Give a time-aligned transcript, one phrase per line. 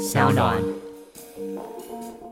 [0.00, 0.58] 小暖。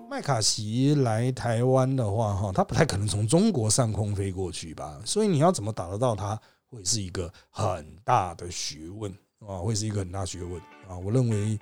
[0.08, 4.98] 麦卡锡来台湾的话，哈，他不太可能从中国上空飞过去吧？
[5.04, 9.12] 所以你要怎么打得到他，会是一个很大的学问
[9.46, 10.58] 啊，会是一个很大学问
[10.88, 10.96] 啊。
[10.96, 11.60] 我认为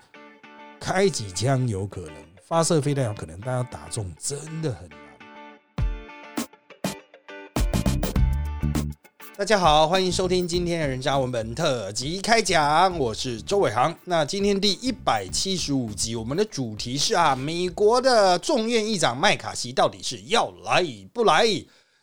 [0.79, 4.89] 开几枪有可能，发射飞弹有可能，但要打中真的很。
[9.39, 13.95] 大家好，欢迎收听今天的人渣文本特辑开讲，我是周伟航。
[14.05, 21.45] 那今天第一百七十五集，我们的主题是啊，美国的众院议长麦卡锡到底是要来不来？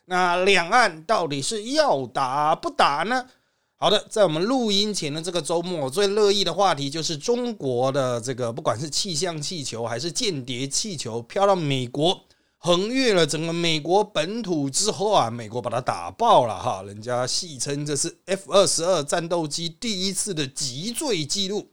[0.04, 3.26] 那两岸到底是要打不打呢？
[3.74, 12.16] 好的，在我们录音前的这个周末，我最乐意的话题就是中国的这个，不管是气象气球还是间谍气球，飘到美国。
[12.64, 21.70] 横越了整个美国本土之后啊，美国把它打爆了哈，人家戏称这是 F 二十二战斗机第一次的击坠记录。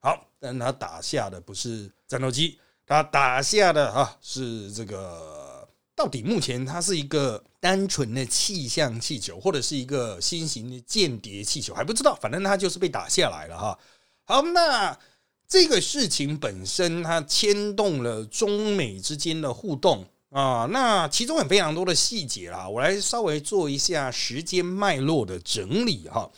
[0.00, 13.78] 好，但他打下的不是战斗机，他打下的哈是这个，到底目前它是一个单纯的气象气球，或者是一个新型的间谍气球，还不知道，反正它就是被打下来了哈。
[14.24, 14.98] 好，那
[15.46, 20.06] 这个事情本身它牵动了中美之间的互动。
[20.32, 26.30] 啊，那其中有非常多的细节啦，我来稍微做一下时间脉络的整理哈。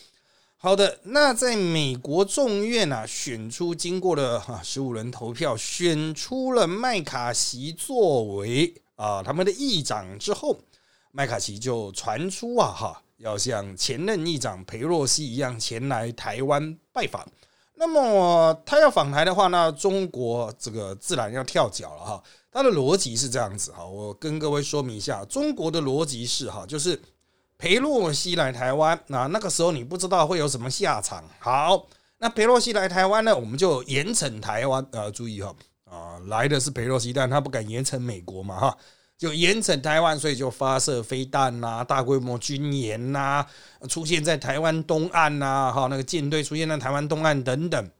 [0.56, 10.58] 好的，那在美国众院啊，选出经过了哈十五人投票，选出了麦卡锡作为啊他们的议长之后，
[11.12, 17.24] 麦卡锡就传出啊哈要像前任议长裴洛西一样前来台湾拜访。
[17.76, 22.22] 那么他要访台的话，那中国这个自然要跳脚了哈。
[22.54, 26.96] 他的逻辑是这样子哈，我跟各位说明一下，中国的逻辑是哈，就是
[27.58, 31.24] 裴洛西来台湾，那那个时候你不知道会有什么下场。
[31.40, 31.88] 好，
[32.18, 34.86] 那裴洛西来台湾呢，我们就严惩台湾。
[34.92, 35.52] 呃，注意哈，
[35.84, 38.78] 啊，来的是裴洛西，但他不敢严惩美国嘛哈，
[39.18, 43.44] 就严惩台湾，所以就发射飞弹呐，大规模军演呐，
[43.88, 47.90] 出现在台湾东岸呐，哈，那个舰队出现在台湾东岸等等，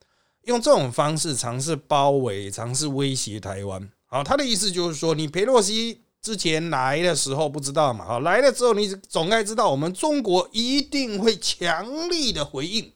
[0.44, 3.90] 用这种方式尝试包围，尝试威胁台湾。
[4.14, 8.04] 好，他的意思就是说，你裴洛西之前来的时候不知道嘛？
[8.04, 12.92] 好，来了之后你总该知道，我们中国一定会强力的回应。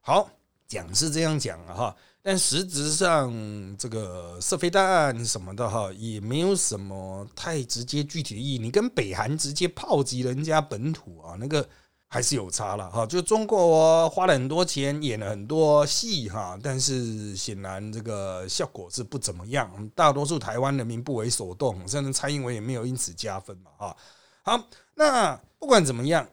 [0.00, 0.30] 好，
[0.68, 3.34] 讲是这样讲了哈，但实质上
[3.76, 8.58] 这个射飞弹什么的哈，也没有什么太直接具体的意义。
[8.58, 11.68] 你跟北韩直接炮击人家本土啊，那个。
[12.12, 23.96] 还是有差了哈，就中国花了很多钱演了很多戏哈，但是显然这个效果是不怎么样，大多数台湾人民不为所动，甚至蔡英文也没有因此加分嘛哈。
[24.42, 24.62] 好，
[24.94, 26.28] 那不管怎么样，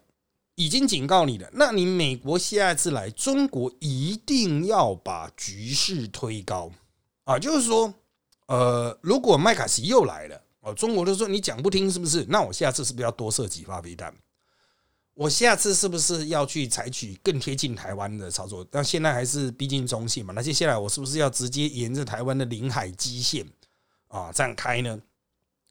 [0.56, 6.69] 已经警告你了，那你美国下一次来中国一定要把局势推高
[7.23, 7.94] 啊，就是说，
[8.47, 12.25] 呃，如果麦卡锡又来了，哦，中国就说你讲不听是不是？
[12.28, 14.13] 那我下次是不是要多设几发飞弹？
[15.19, 18.66] 我下次是不是要去采取更贴近台湾的操作？
[18.72, 20.31] 那现在还是逼近中线嘛？
[20.34, 23.46] 那接下来我是不是要直接沿着台湾的领海基线
[24.08, 24.97] 啊这样开呢？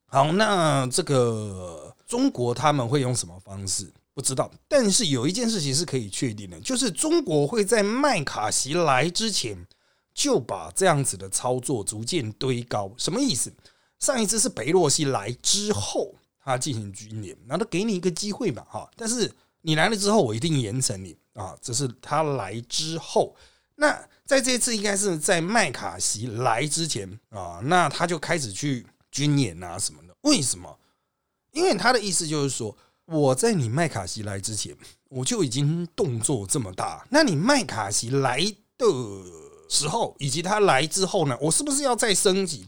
[0.04, 3.90] 好，那这个中国他们会用什么方式？
[4.12, 4.50] 不知道。
[4.68, 9.66] 但是有一件事情是可以确定的，就是中国会在麦卡锡来之前
[10.12, 12.92] 就把这样子的操作逐渐堆高。
[12.98, 13.50] 什么意思？
[13.98, 16.14] 上一次是北洛西来之后。
[16.48, 18.90] 他进行军演，那他给你一个机会嘛，哈！
[18.96, 21.54] 但是你来了之后，我一定严惩你啊！
[21.60, 23.36] 这是他来之后，
[23.74, 30.16] 那在这次应该是在麦卡锡来之前啊，那他就开始去军演啊什么的。
[30.22, 30.78] 为什么？
[31.52, 34.74] 因为他的意思就是说，我在你麦卡锡来之前，
[35.10, 38.38] 我就已经动作这么大，那你麦卡锡来
[38.78, 38.86] 的
[39.68, 42.66] 时候，以及他来之后呢，我是不是要再升级？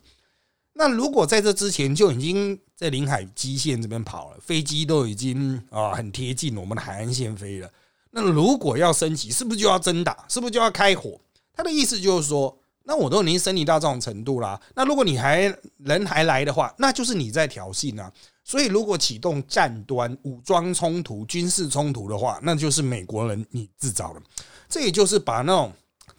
[0.81, 7.71] 那如果在这之前就已经在领海基线这边跑了，飞机都已经啊很贴近我们的海岸线飞了，
[8.13, 10.25] 那如果要升级，是不是就要真打？
[10.27, 11.21] 是不是就要开火？
[11.53, 15.55] 他的意思就是说，那我都已经升级到这种程度啦，那如果你还
[15.85, 18.11] 人还来的话，那就是你在挑衅啊。
[18.43, 24.23] 所以如果启动战端、武装冲突、军事冲突的话，那就是美国人你制造的。
[24.67, 25.71] 这也就是把那种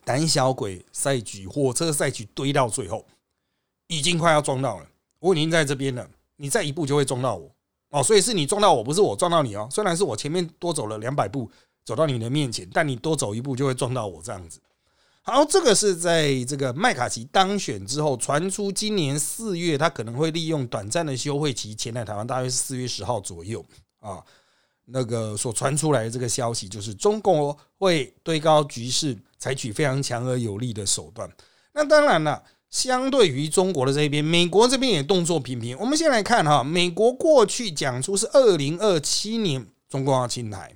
[0.06, 3.04] 胆小鬼赛局、火车赛局堆到最后。
[3.92, 4.88] 已经快要撞到了，
[5.20, 7.52] 我已经在这边了，你再一步就会撞到我
[7.90, 9.68] 哦，所以是你撞到我，不是我撞到你哦。
[9.70, 11.52] 虽然是我前面多走了两百步
[11.84, 14.62] 走到你的面前，但你多走一步就会撞到我这样子。
[15.24, 23.64] 好，这个是在这个麦卡锡当选之后传出，今年四月他可能会利用短暂的休会期前来台湾，大约是四月十号左右
[24.00, 24.24] 啊。
[24.86, 31.30] 那个所传出来的这个消息就是中共会堆高局势，采取非常强而有力的手段。
[31.74, 32.42] 那当然了。
[32.72, 35.78] 相对于中国的这边，美国这边也动作频频。
[35.78, 40.74] 我们先来看哈，美国过去讲出是二零二七年中国要侵台，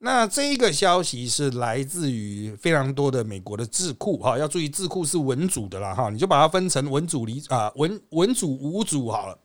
[0.00, 9.38] 那这一个消息是来自于非常多的美国的智库哈，要注意智库是文组的啦哈，你就把它分成文组理啊文文组五组好了，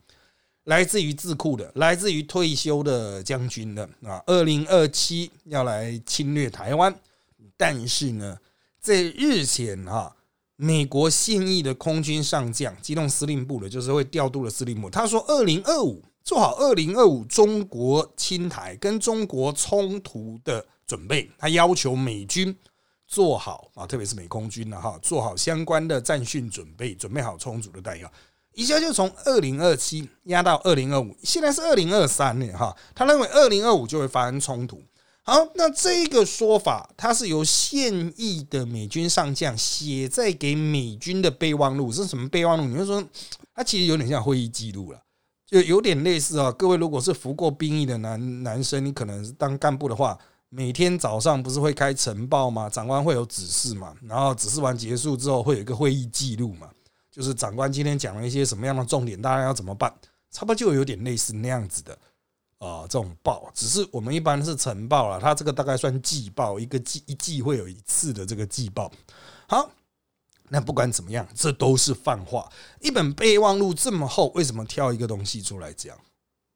[0.65, 6.93] 来自于智库的，来自于退休的将军的啊，二零二七要来侵略台湾，
[7.55, 8.37] 但是呢，
[8.81, 10.13] 在日前哈。
[10.61, 14.89] 美国现役的空军上将，机动司令部的，就是会调度的司令部。
[14.89, 21.31] 他说，二零二五做好二零二五中国侵台跟中国冲突的准备。
[21.37, 22.53] 他要求美军
[23.07, 28.11] 做好啊，特别是美空军了哈，做好相关的战训准备，准备好充足的弹药。
[28.53, 32.75] 一下就从二零二七压到二零二五，现在是二零二三年哈。
[32.93, 34.83] 他认为二零二五就会发生冲突。
[35.29, 42.63] 好，那这个说法，它是由现役的美军上将写在给美军的备忘录，是什么备忘录？
[42.63, 43.07] 你就说，
[43.53, 44.99] 它其实有点像会议记录了，
[45.45, 46.51] 就有点类似啊。
[46.53, 50.17] 各位如果是服过兵役的男男生，你可能当干部的话，
[50.49, 52.67] 每天早上不是会开晨报吗？
[52.67, 56.67] 长官会有指示嘛，然后指示完结束之后，会有一个会议记录嘛，
[57.11, 59.93] 就是长官今天讲了一些什么样的重点，大家要怎么办？
[60.31, 61.95] 差不多就有点类似那样子的。
[62.59, 68.91] 啊，这种报只是我们一般是晨报了，它这个大概算季报，一个季一季会有一次的这个季报。
[69.47, 69.69] 好，
[70.49, 72.51] 那不管怎么样，这都是泛话。
[72.81, 75.97] 一本备忘录这么厚，为什么挑一个东西出来讲？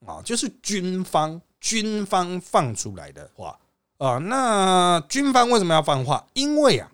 [0.05, 3.57] 啊，就是军方军方放出来的话
[3.97, 4.17] 啊。
[4.17, 6.27] 那军方为什么要放话？
[6.33, 6.91] 因为啊，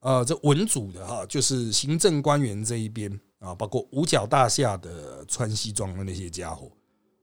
[0.00, 6.70] 呃，这文组的哈，就是行政官员这一边啊，包括五角大厦的穿西装的那些家伙。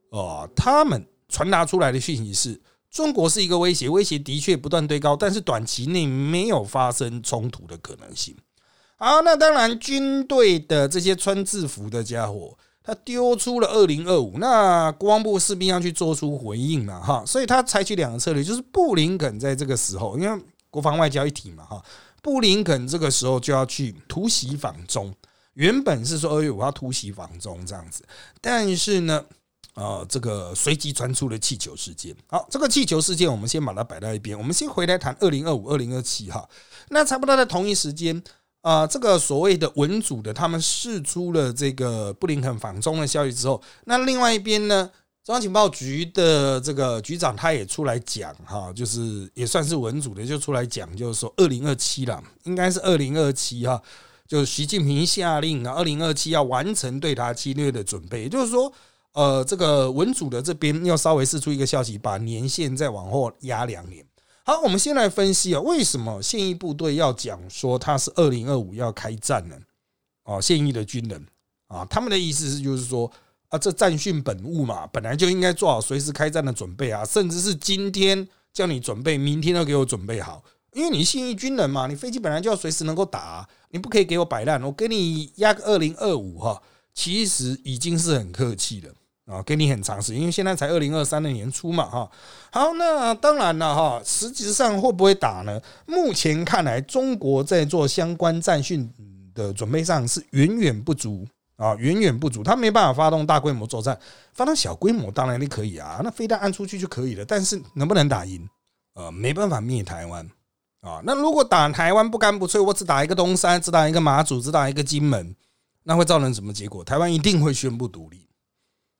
[0.10, 2.60] 哦，他们传达出来的讯息是
[2.90, 8.36] 中国是一个威胁，威胁的确不断堆高，但是短期内没有发生冲突的可能性。
[8.96, 21.84] 好，那当然，军队的这些穿制服的家伙，他丢出了二零二五，那国防部士兵要去做出回应嘛，哈，所以他采取两个策略，就是布林肯在这个时候，因为国防外交一体嘛，哈，
[22.24, 25.14] 布林肯这个时候就要去突袭访中，
[25.54, 28.04] 原本是说二月五号突袭访中这样子，
[28.40, 29.24] 但是呢。
[29.78, 32.16] 啊，这个随即传出了气球事件。
[32.26, 36.50] 好，这个气球事件我们先把它摆到一边，我们先回来谈二零二五、二零二七哈。
[36.90, 38.20] 那差不多在同一时间
[38.62, 44.90] 啊，这个所谓的文组的他们释出了这个布林肯访中的消息之后，那另外一边呢，
[45.24, 53.80] 中央情报局的这个局长他也出来讲哈，就是也算是文组的，就出来讲，就是说二零二七了，应该是二零二七哈，
[54.28, 58.74] 就是习近平下令啊，二零二七要完成对他侵略的准备，也就是说。
[59.18, 64.06] 呃，这个文组的这边要稍微释出一个消息，把年限再往后压两年。
[64.44, 69.56] 好，我们先来分析啊，为什么现役部队要讲说他是二零二五要开战呢？
[70.26, 71.26] 哦，现役的军人
[71.66, 73.12] 啊，他们的意思是就是说
[73.50, 80.44] 啊，这战训本务嘛，本来就应该做好随时开战的准备啊，甚至是今天叫你准备，明天都给我准备好，
[80.74, 86.62] 因为你现役军人嘛，你飞机本来就要随时能够打，你不可以给我摆烂，我给你压个二零二五哈，
[86.94, 88.94] 其实已经是很客气了。
[89.28, 92.10] 啊，给你很长时间，因为现在才二零二三的年初嘛，哈。
[92.50, 95.62] 好，那当然了，哈，实际上会不会打呢？
[95.86, 98.90] 目前看来，中国在做相关战训
[99.36, 101.28] 的准备上是远远不足
[101.58, 102.42] 啊，远远不足。
[102.42, 104.00] 他没办法发动大规模作战，
[104.34, 107.26] 发动小规模当然你可以啊，那飞弹按出去就可以了。
[107.26, 108.48] 但是能不能打赢？
[108.94, 110.26] 呃，没办法灭台湾
[110.80, 111.02] 啊。
[111.04, 115.36] 那如果打台湾不干不脆，我只打一个东山，只打一个马祖，只打一个金门，
[115.84, 116.82] 那会造成什么结果？
[116.82, 118.27] 台湾一定会宣布独立。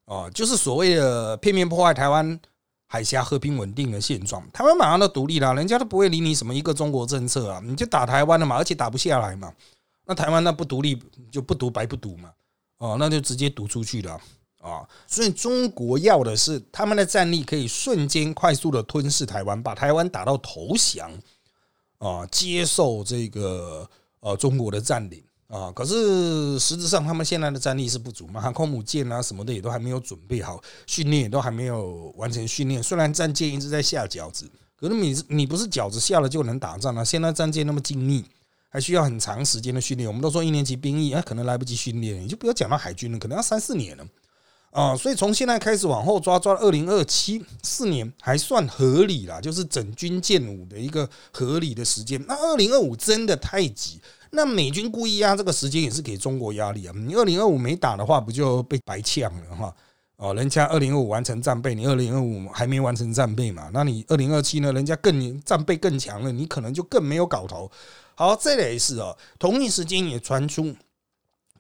[0.08, 2.40] 哦，就是所谓的片面破坏台湾
[2.88, 9.54] 海峡和平稳定的现状，台湾马上都独立了，人家都不会理你什么一个中国政策啊，你就打台湾了嘛，而且打不下来嘛，
[10.06, 10.98] 那台湾那不独立
[11.30, 12.32] 就不独白不独嘛，
[12.78, 14.20] 哦，那就直接独出去了。
[14.60, 21.12] 啊，所以中国要的是他们的战力可以瞬间快速的吞噬台湾，把台湾打到投降
[22.00, 23.88] 啊，接受这个
[24.20, 25.24] 呃中国的占领。
[25.48, 32.84] 啊，可是实质上他们现在的战力是不足嘛，航空母舰啊什么的也都还没有准备好，训练也都还没有完成训练。
[32.84, 34.46] 虽然战舰一直在下饺子，
[34.78, 37.02] 可是你你不是饺子下了就能打仗啊？
[37.02, 38.26] 现在战舰那么精密，
[38.68, 40.06] 还需要很长时间的训练。
[40.06, 44.06] 我们都说一年级兵役，那可能来不及训练，你就不要讲到海军了，可能要三四年了
[44.72, 44.98] 啊。
[44.98, 52.22] 所以从现在开始往后抓，抓二零二七四年还算合理啦，就是整军建武的一个合理的时间。
[52.28, 54.02] 那二零二五真的太急。
[54.32, 56.94] 那美军故意压这个时间也是给中国压力啊！
[56.96, 59.76] 你二零二五没打的话，不就被白呛了哈？
[60.18, 63.70] 哦，人家二零二五完成战备，你二零二五还没完成战备嘛？
[63.72, 64.74] 那你二零二七呢？
[64.74, 67.70] 人家更战备更强了，你可能就更没有搞头。
[68.16, 69.16] 好，这也是哦。
[69.38, 70.76] 同一时间也传出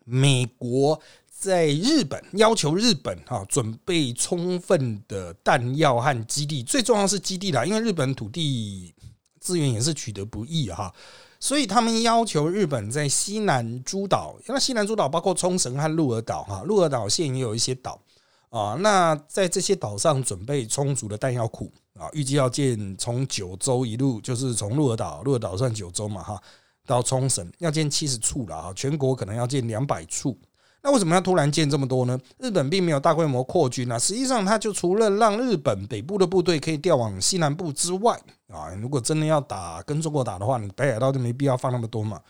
[0.04, 8.92] 美国在日本要求日本哈准备充分的弹药和基地，最重要是基地啦，因为日本土地
[9.40, 10.92] 资源也是取得不易哈，
[11.40, 18.00] 所以他们要求日本在西南诸岛，那西南诸岛包括冲绳和鹿儿岛哈，鹿儿岛现也有一些岛
[18.50, 26.42] 啊，那在这些岛上准备充足的弹药库啊，预计要建从九州一路就是从鹿儿岛，鹿儿岛算九州嘛哈。
[26.86, 30.40] 到冲绳要建七十处了啊，全国可能要建两百处。
[30.82, 32.18] 那为什么要突然建这么多呢？
[32.38, 38.18] 日本并没有大规模扩军啊，实际上它就除了让日本北部的部队可以调往西南部之外
[38.48, 42.22] 啊，如果真的要打跟中国打的话，你北海道就没必要放那么多嘛。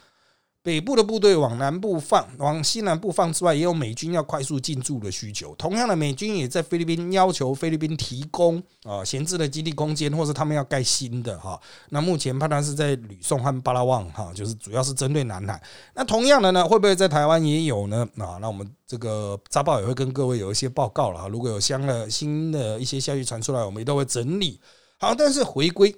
[0.68, 5.56] 北部的部队往南部放，往西南部放之外，也有美军要快速进驻的需求。
[5.56, 11.58] 同样的，美军也在菲律宾要求菲律宾提供啊闲置的基地空间，或者他们要盖新的哈。
[11.92, 15.64] 那目前判断是在吕宋和巴拉望哈，就是主要是针对南海。
[15.96, 18.06] 那同样的呢，会不会在台湾也有呢？
[18.18, 21.30] 啊，那我们这个扎报也会跟各位有一些报告了哈。
[21.30, 24.60] 如果有相的新的一些消息传出来，我们也都会整理。
[25.00, 25.96] 好，但是回归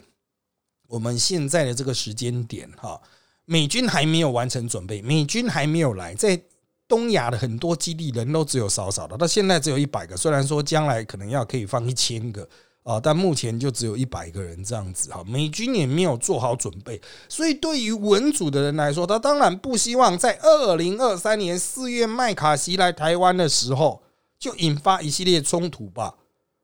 [0.87, 3.01] 我们现在的这个时间点哈。
[3.49, 6.39] 美军还没有完成准备，美军还没有来，在
[6.87, 10.15] 东亚的很多基地人都只有少少的，到现在只有一百个。
[10.15, 12.47] 虽然说将来可能要可以放一千个
[12.83, 15.23] 啊，但目前就只有一百个人这样子哈。
[15.27, 24.03] 美军也没有做好准备，所以对于文组的人来说，他当然不希望在二零二三年四月麦卡锡来台湾的时候
[24.37, 26.13] 就引发一系列冲突吧。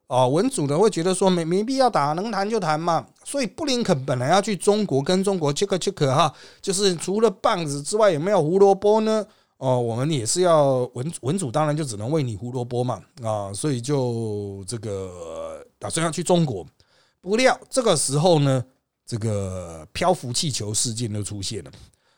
[0.08, 3.08] 哦，文主呢会觉得说没没必要打，能谈就谈嘛。
[3.26, 9.26] 所以布林肯本来要去中国跟中国 check check 哈，就是除了棒子之外有没有胡萝卜呢？
[9.58, 16.66] 哦，我们也是要文文主当然就只能喂你胡萝卜嘛啊，所以就这个打算要去中国。
[17.22, 18.64] 不料这个时候呢，
[19.06, 21.72] 这个漂浮气球事件就出现了。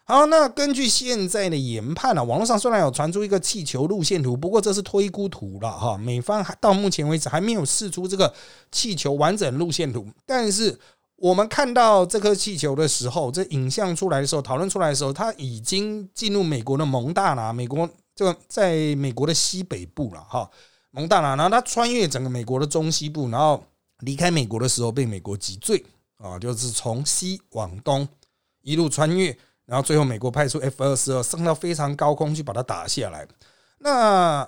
[0.04, 5.96] 好，那根据现在的研判呢，网络上虽然有传出一个气球路线图，不过这是推估图了哈。
[5.98, 8.34] 美方还到目前为止还没有试出这个
[8.72, 10.08] 气球完整路线图。
[10.26, 10.78] 但是
[11.18, 20.50] 我们看到这颗气球的时候，这影像出来的时候，讨论出来的时候，它已经进入美国的蒙大拿，美国这个在美国的西北部了哈。
[20.92, 23.64] 蒙大拿，然后它穿越整个美国的中西部，然后
[24.00, 25.84] 离开美国的时候被美国击坠
[26.18, 28.08] 啊，就是从西往东
[28.62, 29.38] 一路穿越。
[29.66, 33.28] 然后最后，美国派出 F 二十二升到非常高空去把它打下来。
[33.80, 34.48] 那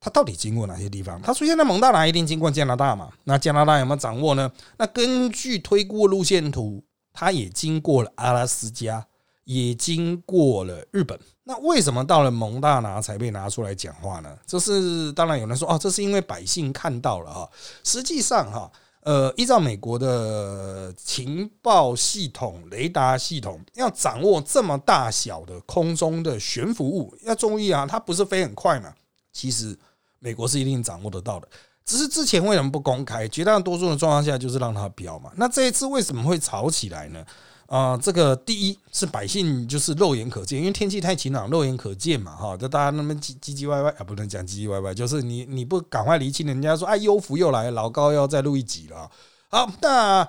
[0.00, 1.20] 它到底经过哪些地方？
[1.22, 3.10] 它出现在蒙大拿，一定经过加拿大嘛？
[3.24, 4.50] 那加拿大有没有掌握呢？
[4.78, 9.06] 那根据推估路线图，它也经过了阿拉斯加，
[9.44, 11.18] 也经过了日本。
[11.44, 14.36] 那为什么到了蒙大拿才被拿出来讲话呢？
[14.46, 17.50] 这是当然有人说哦，这是因为百姓看到了哈。
[17.84, 18.70] 实际上哈。
[19.02, 28.92] 呃，依照美国的情报系统、雷达系统，要掌握这么大小的空中的悬浮物，要注意啊，它不是飞很快嘛。
[29.36, 29.78] 其实
[30.18, 31.46] 美国是一定掌握得到的，
[31.84, 33.28] 只是之前为什么不公开？
[33.28, 35.30] 绝大多数的状况下就是让它飘嘛。
[35.36, 37.22] 那这一次为什么会吵起来呢？
[37.66, 49.10] 啊，这个第一是百姓就是肉眼可见，因为天气太晴朗，肉眼可见嘛，哈，就大家那么唧唧唧歪歪啊，不能讲唧唧歪歪，就是你你不赶快离清，人家说哎，优福又来，老高要再录一集了。
[49.48, 50.26] 好，那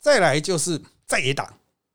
[0.00, 1.48] 再来就是在野党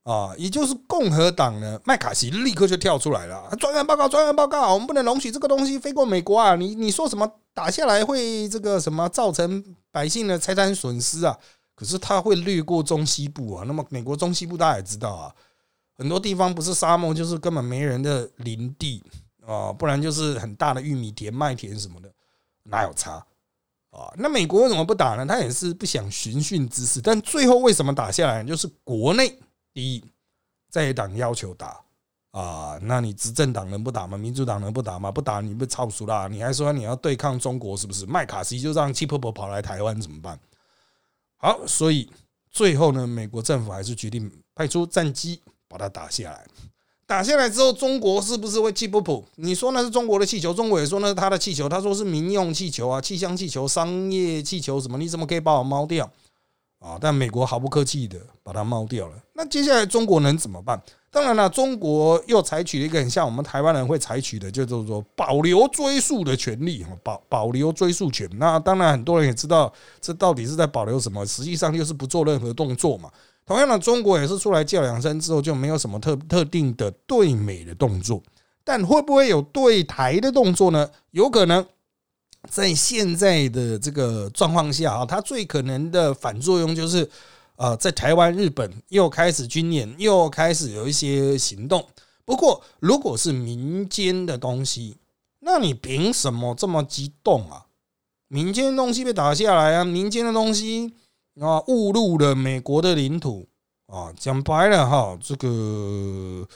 [0.05, 6.55] 啊，也就是共和党呢，麦卡锡立刻就跳出来了，专案报告，专案报告，我们不能容许这个东西飞过美国啊！
[6.55, 11.35] 你你说什么打下来会这个什么造成百姓的财产损失啊？
[11.73, 15.33] 可是它会掠过中西部啊，那么美国中西部大家也知道啊，
[15.97, 19.03] 很多地方不是沙漠就是根本没人的林地
[19.43, 22.11] 啊，不然就是很大的玉米田、麦田什么的，
[22.65, 23.13] 哪有差
[23.89, 24.13] 啊？
[24.17, 25.25] 那美国为什么不打呢？
[25.25, 28.43] 他也是不想寻衅滋事，但最后为什么打下来？
[28.43, 29.39] 就是国内
[29.75, 30.03] 第一
[30.69, 31.81] 在野党要求打
[32.31, 34.17] 啊，那你执政党能不打吗？
[34.17, 35.11] 民主党能不打吗？
[35.11, 36.29] 不打你不超熟啦？
[36.29, 38.05] 你还说你要对抗中国是不是？
[38.05, 40.39] 麦卡锡就让气泡泡跑来台湾怎么办？
[41.35, 42.09] 好，所以
[42.49, 46.45] 最后呢，美国政府还是决定派出战机把它打下来。
[47.05, 49.25] 打下来之后，中国是不是会气不普？
[49.35, 54.97] 你说那是中国的气球，中国也说那是他的气球，他说是民用气球啊，气象气球、商业气球什么？
[54.97, 56.09] 你怎么可以把我猫掉？
[56.79, 56.97] 啊！
[56.99, 59.13] 但美国毫不客气的把它猫掉了。
[59.33, 60.81] 那接下来中国能怎么办？
[61.09, 68.29] 当然了，中国又采取了一个很像我们台湾人会采取的，就是说保留追诉的权利，保保留追诉权。
[68.33, 73.09] 那当然，很多人也知道这到底是在保留什么，实际上就是不做任何动作嘛。
[73.45, 78.21] 同样的，中国也是出来叫两声之后就没有什么特特定的对美的动作，
[78.63, 80.89] 但会不会有对台的动作呢？
[81.11, 81.65] 有可能。
[82.49, 87.09] 在现在的这个状况下啊，它最可能的反作用就是，
[87.55, 91.85] 呃，在台湾、日本又开始军演，又开始有一些行动。
[92.23, 94.97] 不过，如果是民间的东西，
[95.39, 97.65] 那你凭什么这么激动啊？
[98.27, 100.93] 民间的东西被打下来啊，民间的东西
[101.39, 103.47] 啊误入了美国的领土
[103.85, 106.47] 啊，讲白了哈，这个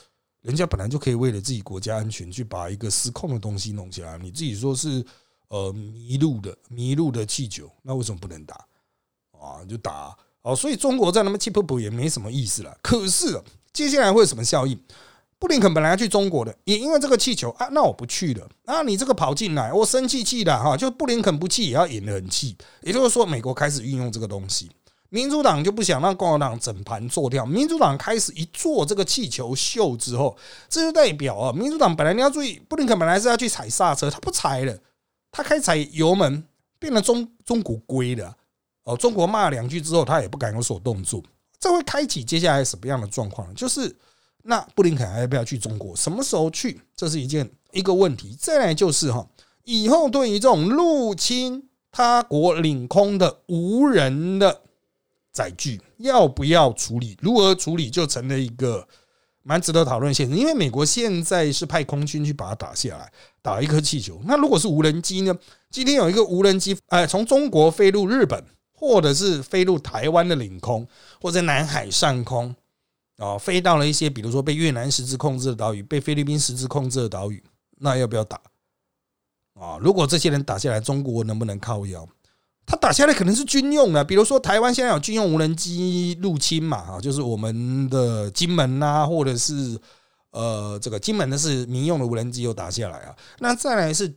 [0.42, 5.04] 人家本来就可以为了自己国家安全去把一个失控的东西弄起来，你自己说是
[5.50, 8.56] 呃迷路的迷路的气球，那为什么不能打
[9.32, 9.62] 啊？
[9.68, 12.76] 就打哦，所以中国在那么气不不也没什么意思了。
[12.82, 13.40] 可是
[13.72, 14.80] 接下来会有什么效应？
[15.38, 18.82] 布林肯本来要去中国的，也因为这个气球啊，那我不去了啊！
[18.82, 22.54] 你这个跑进来，我生气气的哈，就布林肯不气也要演得很气。
[22.82, 24.70] 也就是说，美国开始运用这个东西，
[25.08, 27.46] 民主党就不想让共和党整盘做掉。
[27.46, 30.36] 民主党开始一做这个气球秀之后，
[30.68, 34.78] 这就代表啊，民主党本来你要注意，布林肯本来是要去踩刹车，他不踩了，
[35.32, 36.44] 他开踩油门，
[36.78, 38.36] 变得中中国归了
[38.84, 38.96] 哦。
[38.96, 41.22] 中国骂两句之后，他也不敢有所动作，
[41.58, 43.54] 这会开启接下来什么样的状况？
[43.54, 43.96] 就是。
[44.42, 45.94] 那布林肯还要不要去中国？
[45.94, 46.80] 什么时候去？
[46.96, 48.34] 这是一件一个问题。
[48.40, 49.28] 再来就是哈，
[49.64, 54.62] 以后对于这种入侵他国领空的无人的
[55.30, 57.18] 载具，要不要处理？
[57.20, 58.88] 如何处理，就成了一个
[59.42, 64.20] 蛮值得讨论现实因为美国现在是派空军去把它打下来，打一颗气球。
[64.24, 65.36] 那如果是无人机呢？
[65.70, 70.86] 今天有一个无人机，哎，从中国飞入日本，或者是飞入台湾的领空，
[71.20, 72.54] 或者南海上空。
[73.16, 77.44] 啊，飞到了一些，比如说被越南实质控制的岛屿，被菲律宾实质控制的岛屿，
[77.78, 78.40] 那要不要打？
[79.60, 82.08] 啊，如果这些人打下来，中国能不能靠腰？
[82.64, 89.78] 他打下来可能是军用的，比如说台湾现在有军用无人机入侵嘛，哈，就是我们的金门呐，或者是
[90.30, 93.16] 呃，这个金门的是民用的无人机又打下来啊。
[93.38, 94.14] 那再来是，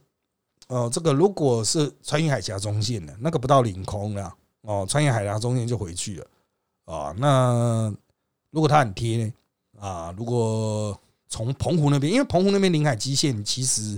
[0.67, 6.27] 呃，这个如果是穿越海峡中线的，那个不到领空了，哦，穿越海峡中线就回去了
[6.85, 7.93] 啊，那。
[8.53, 9.33] 如果它很贴呢？
[9.79, 10.95] 啊，如果
[11.27, 13.97] 从澎湖那边，因为澎湖那边领海基线其实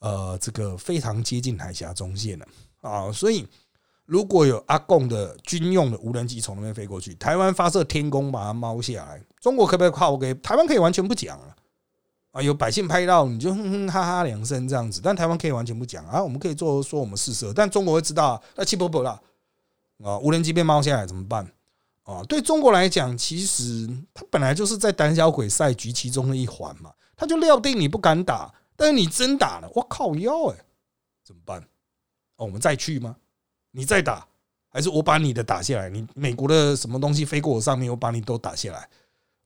[0.00, 2.46] 呃这个非常接近海峡中线了
[2.80, 3.46] 啊，所以
[4.06, 11.56] 如果有阿贡的军用的无人机从那边飞过去，台湾发射天宫把它猫下来，中国可不可以靠给台湾可以完全不讲啊？
[12.32, 19.10] 啊，有百姓拍到你就哼哼哈哈两声这样子，但台湾可以完全不讲啊，我们可以做说我们试射，但中国会知道那气不不了
[20.02, 21.50] 啊，无人机被猫下来怎么办？
[22.02, 30.56] 啊，对中国来讲，其实他本来就是在胆小鬼赛局其中的一环嘛，他就料定你不敢打，但是你真打了，我靠腰哎，
[31.24, 31.62] 怎么办？
[32.36, 33.16] 哦，我们再去吗？
[33.74, 34.24] 你再打，
[34.68, 35.90] 还是我把你的打下来？
[35.90, 38.88] 你美国的什么东西飞过我上面，我把你都打下来？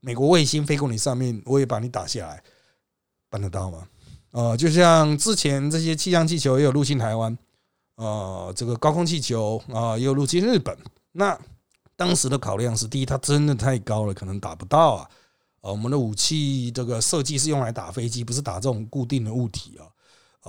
[0.01, 2.43] 美国卫星飞过你上面，我也把你打下来，
[3.31, 3.89] 办得到吗？
[4.33, 7.37] 呃，就像之前这些气象气球也有入侵台湾，
[7.97, 10.77] 呃，这个高空气球啊也有入侵日本，
[11.13, 11.39] 那。
[11.99, 15.11] 当时的考量是：第一，它真的太高了，可能打不到啊。
[15.63, 19.83] 呃，我们的武器这个设计是用来打飞机，不是打这种固定的物体啊。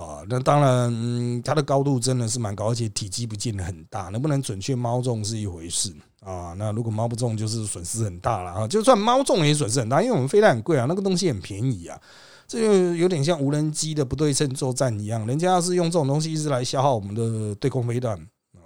[0.00, 6.54] 啊，那当然，它的高度真的是蛮高，而且体积不见得很大，能不能准确猫中是一回事啊。
[6.56, 8.66] 那如果猫不中，就是损失很大了啊。
[8.66, 12.00] 就算猫中也损失很大，因为我们飞弹很贵啊，那个东西很便宜啊。
[12.48, 18.16] 这就有点像无人机的不对称作战一样，人家要是用这种东西一直来消耗我们的对空飞弹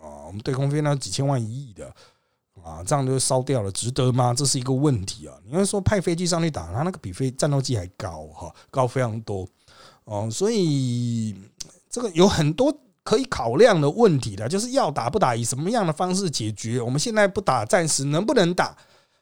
[0.00, 1.92] 啊，我们对空飞弹几千万一亿的。
[2.62, 4.32] 啊，这样就烧掉了，值得吗？
[4.32, 5.36] 这是一个问题啊！
[5.44, 9.46] 你要说派飞机上去打，它那个比飞战斗机还高哈，高非常多
[10.04, 11.34] 哦，所以
[11.90, 16.80] 这个有很多可以考量的问题的，就是要打不打，以什么样的方式解决？
[16.80, 18.76] 我们现在不打，暂时能不能打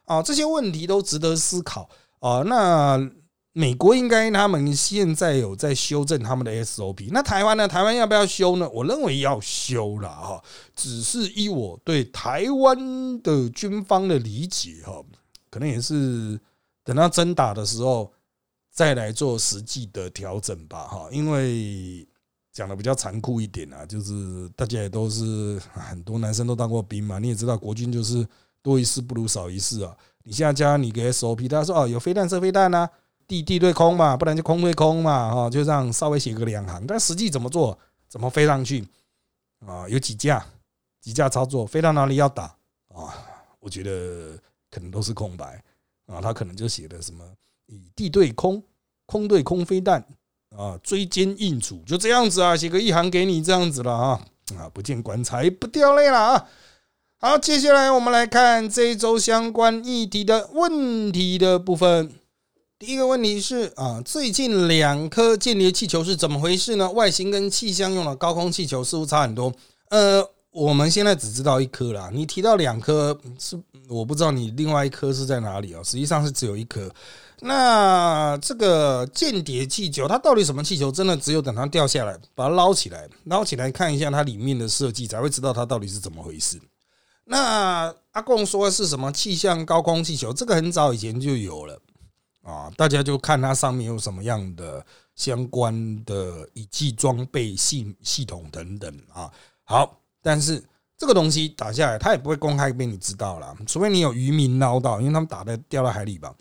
[0.05, 0.21] 啊？
[0.21, 2.43] 这些问题都值得思考啊。
[2.43, 3.11] 那。
[3.55, 7.67] 美国应该他们现在有在修正他们的 SOP，那台湾呢？
[7.67, 8.67] 台湾要不要修呢？
[8.73, 10.43] 我认为要修了哈，
[10.75, 15.03] 只是依我对台湾的军方的理解哈，
[15.51, 16.39] 可能也是
[16.83, 18.11] 等到真打的时候
[18.73, 21.07] 再来做实际的调整吧哈。
[21.11, 22.05] 因为
[22.51, 28.27] 讲的比较残酷一点啊，就是大家也都是很多男生都当过兵嘛，你也知道国军就是
[28.61, 29.95] 多一事不如少一事啊。
[30.23, 32.89] 你现在加你个 SOP，他说哦有飞弹射飞弹呐。
[33.25, 36.85] 地地对空嘛，不然就空对空嘛，哈，就这样稍微写个两行。
[36.85, 37.75] 但实际怎么做，
[38.09, 38.85] 怎么飞上去
[39.65, 39.87] 啊？
[39.87, 40.45] 有几架，
[40.99, 42.43] 几架操作，飞到哪里要打
[42.89, 43.15] 啊？
[43.61, 44.37] 我觉得
[44.69, 45.63] 可能都是空白
[46.05, 46.19] 啊。
[46.19, 47.23] 他可能就写的什么
[47.67, 48.63] 以地对空，
[49.05, 50.05] 空对空飞弹
[50.55, 54.21] 啊，追歼应处，就这样子啊，写个一行给你这样子了啊
[54.57, 56.45] 啊，不见棺材不掉泪了啊。
[57.17, 62.11] 好，接下来我们来看这一周相关议题的问题的部分。
[62.77, 66.91] 第一个问题是啊，最近两颗间谍气球是怎么回事呢？
[66.91, 69.53] 外形跟气象用的高空气球似乎差很多。
[69.87, 70.21] 呃，
[70.51, 72.11] 我们现在只知道一颗啦。
[72.13, 75.81] 你提到两颗，是我不知道你另外一颗是在哪里啊？
[75.81, 76.93] 实际上是只有一颗。
[77.41, 80.91] 那这个间谍气球，它到底什么气球？
[80.91, 86.61] 真的只有等它掉下来，把它捞起来，捞起来看一下它里面的设计，才会知道它到底是怎么回事。
[87.25, 90.33] 那阿贡说的是什么气象高空气球？
[90.33, 91.79] 这个很早以前就有了
[92.43, 99.31] 啊，大家就看它上面有什么样的相关的仪器装备系系统等等啊。
[99.63, 100.61] 好，但是
[100.97, 106.33] 这个东西打下来，它也不会公开给你知道了，除非你有渔民捞到，因为他们打的掉到海里吧。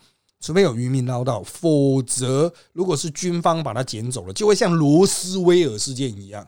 [0.42, 6.46] 除非有渔民捞到，否则如果是军方把它捡走了，就会像罗斯威尔事件一样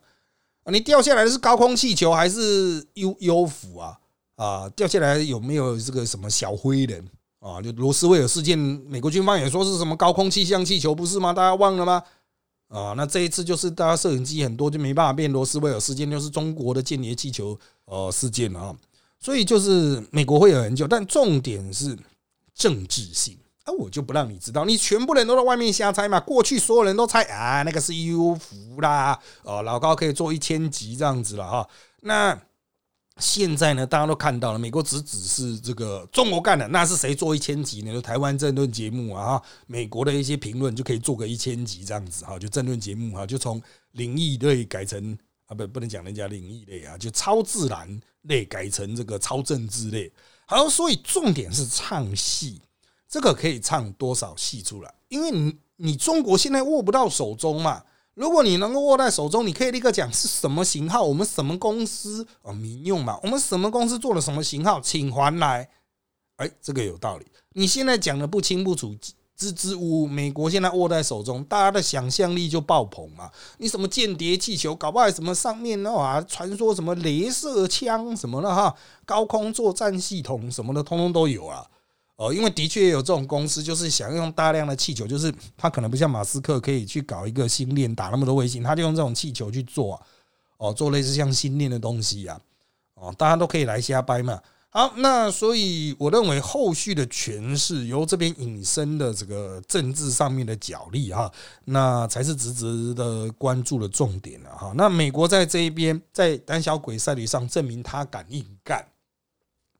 [0.64, 0.72] 啊！
[0.72, 3.96] 你掉下来的是高空气球还是 U U 服啊？
[4.34, 7.62] 啊，掉下来有没有这个什么小灰人啊？
[7.62, 11.32] 就罗斯威尔事件，美国军方也说是什么高空气象气球，不是吗？
[11.32, 12.02] 大家忘了吗？
[12.68, 18.74] 啊，那这一次就是大家摄影机很多就没办法变罗斯威尔事件，就是中国的间谍气球呃事件啊。
[19.20, 21.96] 所以就是美国会有研究，但重点是
[22.54, 23.38] 政治性。
[23.64, 26.20] 啊，我就不让你知道，你全部人都在外面瞎猜嘛。
[26.20, 31.68] 过去所有人都猜啊，那个是 U 服啦，哦，老高可以做一千集这样子了哈。
[32.02, 32.38] 那
[33.18, 37.92] 现在呢，大家都看到了，美国只只是这个中国干的，那是谁做一千集呢？
[37.92, 47.88] 就台湾政论节目啊，哈，美国的一些评论就可以做个一千集这样子哈，就政论节目哈，就从灵异类改成啊，不，不能讲人家灵异类啊，就超自然
[48.22, 50.12] 类改成这个超政治类。
[50.46, 52.60] 好，所以重点是唱戏。
[53.14, 54.92] 这个可以唱多少戏出来？
[55.08, 57.80] 因为你你中国现在握不到手中嘛。
[58.14, 65.70] 如果你能够握在手中，你可以立刻讲是什么型号，我们什么公司啊民用嘛，我们什么公司做了什么型号，请还来。
[66.38, 67.26] 哎，这个有道理。
[67.52, 68.92] 你现在讲的不清不楚，
[69.36, 70.06] 支支吾吾。
[70.08, 73.30] 美国现在握在手中，大家的想象力就爆棚嘛。
[73.58, 78.74] 你什么间谍气球，搞不好什么上面的话，传说什么镭射枪什么的哈，
[79.04, 81.64] 高空作战系统什么的，通通都有啊。
[82.16, 90.02] 哦，因为的确也有这种公司，就是想用大量的气球，就是他可能不像马斯克可以去搞一个星链打那么多卫星，他就用这种气球去做，啊
[90.58, 92.40] 哦，做类似像星链的东西呀，
[92.94, 94.40] 哦，大家都可以来瞎掰嘛。
[94.70, 101.30] 好，那所以我认为后续的诠释由这边引申的这个政治上面的角力哈，
[101.64, 104.72] 那才是值值的关注的重点了哈。
[104.76, 108.84] 那美国在这一边在胆小鬼赛里上证明他敢硬干，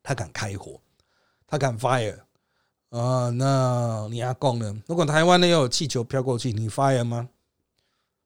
[0.02, 0.80] 他敢开火。
[1.54, 2.18] 他敢 fire
[2.90, 3.30] 啊？
[3.30, 4.74] 那你阿公呢？
[4.88, 7.28] 如果台湾呢要有气球飘过去，你 fire 吗？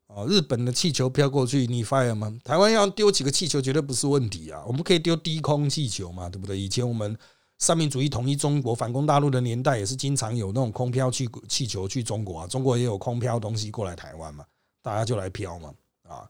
[0.07, 2.35] 哦，日本的气球飘过去，你 fire 吗？
[2.43, 4.65] 台湾要丢几个气球绝对不是问题啊！
[4.67, 6.59] 我们可以丢低空气球嘛，对不对？
[6.59, 7.15] 以前我们
[7.59, 12.47] 三民主义统一中国、反攻大陆的年代，也是经常有那种空飘气气球去中国啊。
[12.47, 14.47] 中国也有空飘东西过来台湾嘛，
[14.81, 15.75] 大家就来飘嘛。
[16.09, 16.25] 啊，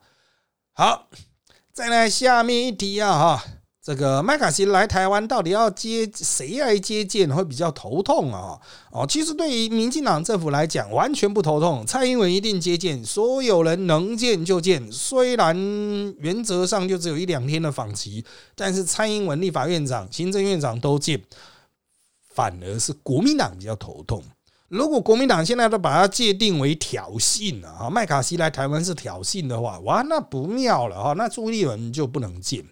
[0.72, 1.08] 好，
[1.72, 3.44] 再来下面一题啊，哈。
[3.88, 8.60] 这个麦卡锡来台湾，到底要接谁来接见会比较头痛啊？
[8.92, 11.86] 哦，其实对于民进党政府来讲，完全不头痛。
[11.86, 14.92] 蔡英文一定接见，所有人能见就见。
[14.92, 15.56] 虽然
[16.18, 18.22] 原则上就只有一两天的访期，
[18.54, 21.22] 但是蔡英文、立法院长、行政院长都见，
[22.34, 24.22] 反而是国民党比较头痛。
[24.68, 32.62] 如果国民党现在都把它界定为挑衅了哈，麦卡锡来台湾是挑衅的话，哇，那不妙了哈，那朱立伦就不能见。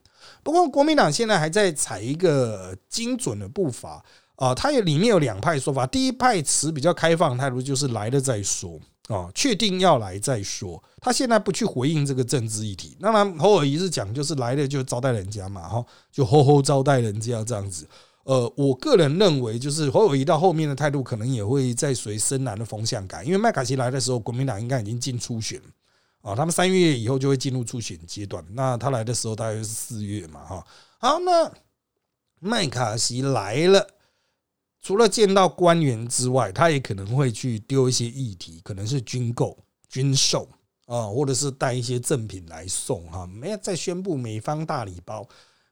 [0.47, 4.01] 不过，国民党现在还在踩一个精准的步伐
[4.37, 4.55] 啊！
[4.55, 8.79] 它有里面有两派说法，第一派持比较开放态度，就是来了再说
[9.09, 10.81] 啊，确定要来再说。
[11.01, 12.97] 他现在不去回应这个政治议题。
[13.01, 17.85] 当然，侯尔仪是讲，就是来了就招待人家嘛，哈，就吼吼招待人家这样子。
[18.23, 23.25] 呃，我个人认为，就是侯友谊到后面的态度，可能也会在随深蓝的风向改。
[23.25, 25.61] 因为麦卡锡来的时候，国民党应该已经进初选。
[26.27, 28.45] 啊，他们三月以后就会进入初选阶段。
[28.51, 30.67] 那他来的时候大约是四月嘛，哈。
[30.99, 31.49] 好，那
[32.41, 33.87] 麦卡锡来了，
[34.83, 39.57] 除了见到官员之外，他也可能会去丢一些议题，可能是军购、
[39.89, 40.49] 军售
[40.87, 43.25] 啊，或者是带一些赠品来送哈。
[43.29, 45.25] 没有再宣布美方大礼包，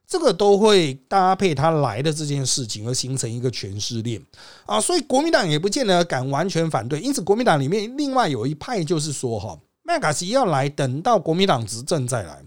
[0.07, 4.25] 这个都会搭配他来的这件事情而形成一个诠释链
[4.65, 4.79] 啊。
[4.79, 9.59] 所以国民党也不见得敢完全反对，因此国民党里面另外有一派就是说哈。
[9.87, 12.43] 麦卡锡要来，等到国民党执政再来，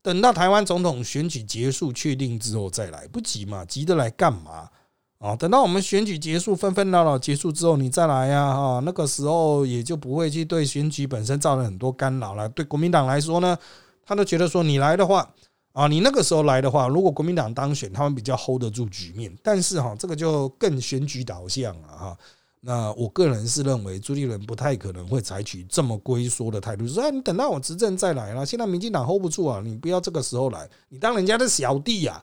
[0.00, 3.64] 等到台湾总统选举结束确定之后再来，不急嘛？
[3.64, 4.70] 急着来干嘛？
[5.18, 12.48] 啊，等到我们选举结束，纷纷扰扰结束之后，你再来呀，哈，那个时候也就不会去对选举本身造成很多干扰了。
[12.50, 13.58] 对国民党来说呢，
[14.06, 15.28] 他都觉得说你来的话，
[15.72, 19.36] 啊，你那个时候来的话，如果国民党当选，他们比较 hold 得住局面。
[19.42, 22.16] 但是哈，这个就更选举导向了哈。
[22.60, 28.44] 那我个人是认为朱立伦不太可能会采取这么龟缩的态度，说：“哎，你等到我执政再来了。
[28.44, 32.22] 现在民进党 hold 不住啊，你不要这个时候来，你当人家的小弟呀，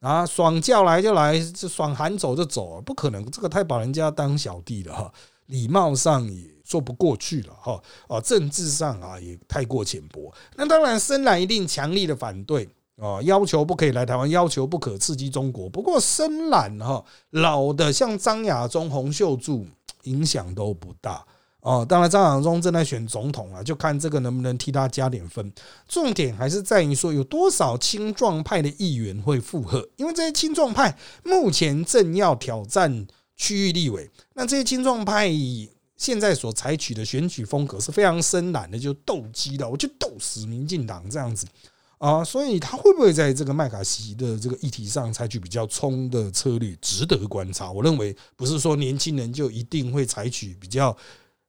[0.00, 5.12] 啊，爽叫来就来，爽喊走就走，不可能，这个太把人家当小弟了哈。
[5.46, 7.82] 礼貌上也说不过去了哈。
[8.08, 10.32] 哦，政治上啊也太过浅薄。
[10.56, 15.68] 那当然，深蓝一定强力的反对哦，要求不可以来台湾，要求不可刺激中国。
[15.68, 19.66] 不过深蓝哈老的像张亚中、洪秀柱
[20.04, 21.24] 影响都不大。
[21.60, 25.50] 哦，当然，张亚中正在选总统啊，就看这个能不能替他加点分。
[25.88, 29.88] 重点还是在于说，有多少青壮派的议员会附和？
[29.96, 35.30] 因为这些青壮派目前正要挑战区域立委，那这些青壮派
[35.96, 41.46] 现在所采取的选举风格是非常深蓝的，就斗鸡的，我就斗死民进党这样子
[41.98, 42.24] 啊。
[42.24, 47.70] 所以他会不会在这个麦卡锡的这个议题上采取比较冲的策略，值得观察。
[47.70, 50.96] 我认为不是说年轻人就一定会采取比较。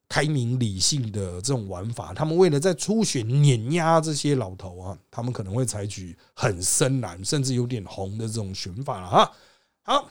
[0.08, 9.32] 开明理性的这种玩法，他们为了在初选碾压这些老头啊，他们可能会采取很深蓝，甚至有点红的这种选法了哈。
[9.82, 10.08] 好，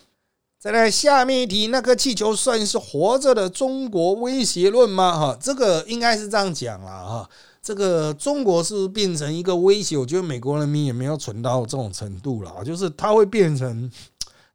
[0.58, 5.16] 再来下面一题，那颗气球算是活着的中国威胁论吗？
[5.16, 7.30] 哈，这个应该是这样讲了哈。
[7.64, 13.90] 这个中国是不是变成一个威胁，我觉得美国人民也没有蠢到这种程度了，就是它会变成。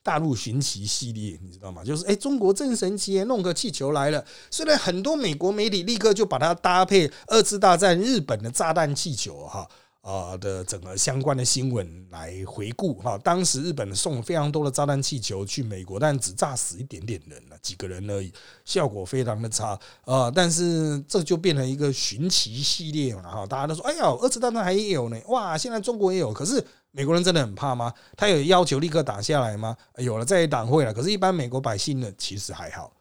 [0.02, 1.84] 大陆寻奇系列，你知道吗？
[1.84, 4.24] 就是哎，中国真神奇，弄个气球来了。
[4.50, 9.70] 虽然很多美国媒体立刻就把它搭配二次大战日本的炸弹气球，哈
[10.02, 13.18] 啊的整个相关的新闻来回顾哈。
[13.18, 18.34] 当时日本送非常多的炸弹气球去美国，但只炸死一点点人了，几个人而已，
[18.66, 20.30] 效果非常的差啊。
[20.30, 26.66] 但是这就变成一个寻奇系列嘛，哈，大家都说，哎呀，二次大战还有呢，哇，现在中国也有，可是。
[26.92, 27.94] 美国人真的很怕吗？
[28.18, 29.78] 他有要求立刻打下来吗？
[29.98, 30.92] 有了，在党会了。
[30.92, 32.92] 可是，一般美国百姓呢，其实还好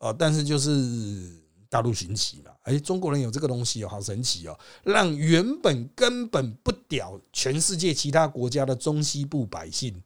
[0.00, 0.14] 哦。
[0.16, 0.70] 但是，就是
[1.70, 2.50] 大陆寻奇嘛。
[2.64, 10.02] 哎，中国人有这个东西哦，好神奇哦，让原本根本不屌全世界其他国家的中西部百姓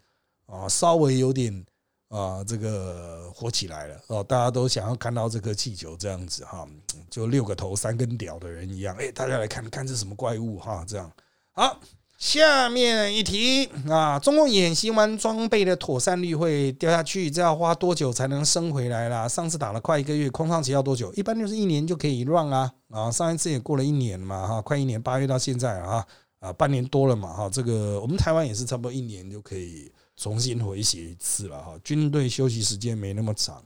[0.47, 1.67] 啊，稍微有点
[2.09, 4.23] 啊，这个火起来了哦。
[4.23, 6.69] 大家都想要看到这颗气球这样子哈，
[7.11, 8.95] 就六个头三根屌的人一样。
[8.97, 10.85] 哎，大家来看看这什么怪物哈？
[10.87, 11.11] 这样
[11.51, 11.81] 好。
[12.25, 19.29] 下面一题啊，中共演习完装备的妥善率会掉下去，这要花多久才能升回来啦？
[19.29, 21.13] 上次打了快一个月，空窗期要多久？
[21.13, 23.11] 一般就是一年就可以 run 啊啊！
[23.11, 26.03] 上一次也过了一年嘛哈，快一年，八月到现在啊
[26.41, 27.51] 啊，半年多了嘛哈。
[27.51, 31.75] 这个我们台湾也是差不多一年就可以重新回血一次了哈。
[31.85, 33.63] 军队休息时间没那么长。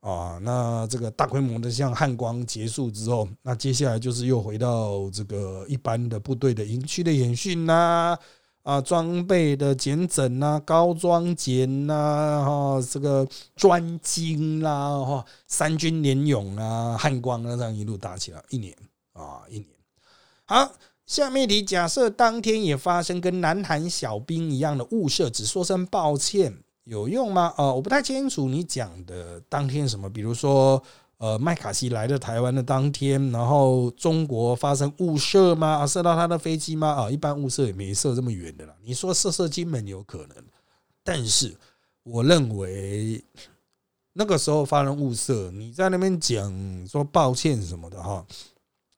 [0.00, 8.16] 啊，那这个大规模的像汉光结束之后，那接下来就是又回到这个一般的部队的营区的演训呐，
[8.62, 18.72] 啊，装备的检整呐，高装检呐，哈，这个专精啦，哈，三军联勇啊，汉光啊，这样一路打起来一年
[19.14, 19.66] 啊，一年。
[20.44, 20.72] 好，
[21.06, 26.62] 下面题，假设当天也发生跟南韩小兵一样的误射，只说声抱歉。
[26.88, 27.52] 有用吗？
[27.58, 30.82] 呃，我不太清楚你讲的当天什么，比如说，
[31.18, 35.86] 呃，麦卡锡来的台湾的当天，然后中国发生误射吗？
[35.86, 36.88] 射到他的飞机吗？
[36.88, 38.74] 啊，一般误射也没射这么远的啦。
[38.82, 40.42] 你说射射金门有可能，
[41.04, 41.54] 但是
[42.04, 43.22] 我认为
[44.14, 48.24] 那个时候发生误射，你在那边讲说抱歉什么的哈，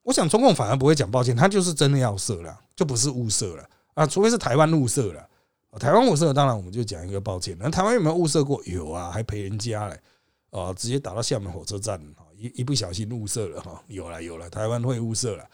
[0.05, 5.27] 我想中共反而不会讲抱歉，他就是真的要射了，就不是误射了啊，除非是台湾误射了。
[5.79, 7.57] 台湾误射，当然我们就讲一个抱歉。
[7.59, 8.61] 那台湾有没有误射过？
[8.65, 10.01] 有啊，还赔人家嘞，
[10.51, 12.03] 哦，直接打到厦门火车站，
[12.37, 15.49] 一一不小心误射了哈，有了有了，台湾会误射了。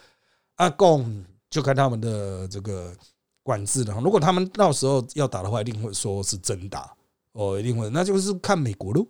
[0.55, 2.97] 阿贡就看他们的这个
[3.43, 6.97] 管制了，如果他们到时候要打的话，一定会说是真打
[7.33, 9.07] 哦，一定会，那就是看美国喽，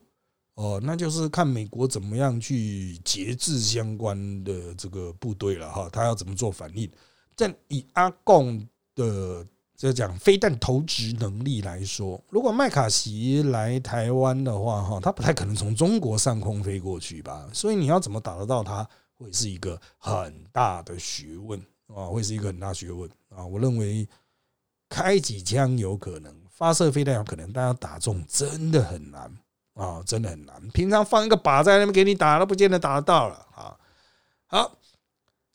[0.54, 6.90] 哦，那就是看美国怎么样去节制相关的这个部队了哈，他要怎么做反应？
[7.36, 8.66] 但以阿贡
[8.96, 9.46] 的。
[9.76, 17.46] 就讲飞弹投掷能力来说，如果麦卡锡来台湾的话，哈，他不太可能从中国上空飞过去吧？
[17.52, 21.60] 所以你要怎么打得到他，会是一个很大的学问
[21.94, 23.44] 啊，会是一个很大学问啊。
[23.44, 24.08] 我认为
[24.88, 29.30] 开几枪有可能，发射飞弹有可能，但要打中真的很难
[29.74, 30.68] 啊，真的很难。
[30.70, 33.76] 平常放一个靶在那边给你打，都不见得打得到了啊。
[34.46, 34.75] 好。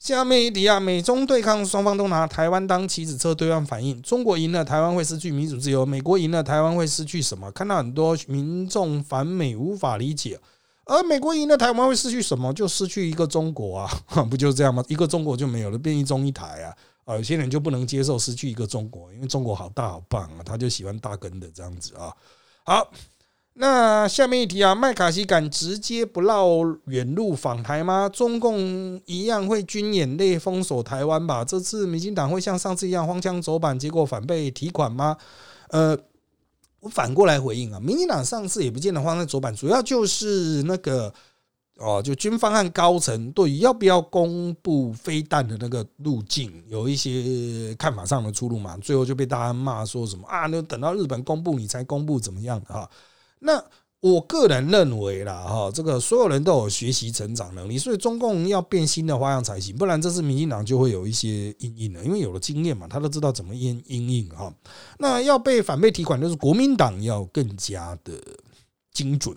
[0.02, 4.02] 下面一题啊，美中对抗，双方都拿台湾当棋子，测对岸反应。
[4.02, 7.52] 中国赢了，台湾会失去民主自由；美国赢了，台湾会失去什么？
[7.52, 10.40] 看到很多民众反美，无法理解。
[10.86, 12.52] 而美国赢了，台湾会失去什么？
[12.52, 14.84] 就失去一个中国啊， 不就是这样吗？
[14.88, 16.74] 一个中国就没有了，变一中一台啊。
[17.06, 22.12] 啊，有些人就不能接受失去一个中国，因为中国好大好棒啊，他就喜欢大根的这样子啊。
[22.64, 22.92] 好。
[23.54, 26.48] 那下面一题啊，麦卡锡敢直接不绕
[26.86, 28.08] 远路访台吗？
[28.08, 31.44] 中共一样会军演内封锁台湾吧？
[31.44, 35.18] 这次民进党会像上次一样荒腔走板，结果反被提款吗？
[35.68, 35.98] 呃，
[36.80, 41.14] 我反过来回应啊，民进党上次也不见得荒腔走板，主要就是那个
[41.78, 52.90] 哦，就军方和高层对于要不要公布飞弹的那个路径有一些看法上的出入嘛，最后就被大家骂说什么啊，那等到日本公布你才公布怎么样的哈？
[53.44, 53.64] 那
[54.00, 64.52] 我个人认为啦，哈，这个所有人都有学习成长能力，所以中共要变新的花样才行，不然这次民进党就会有一些阴影了，因为有了经验嘛，他都知道怎么阴阴影哈。
[64.98, 68.14] 那要被反被提款，就是国民党要更加的
[68.92, 69.36] 精准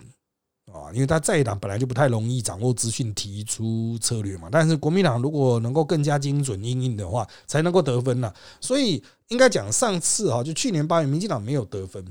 [0.71, 4.49] 啊，因为他在党本来就不太容易掌握资讯、提出策略嘛。
[4.51, 8.33] 但是国民党如果能够更加精准阴影的话，才能够得分呢。
[8.59, 12.03] 所以应该讲上次哈，就去年八月，民进党没有得分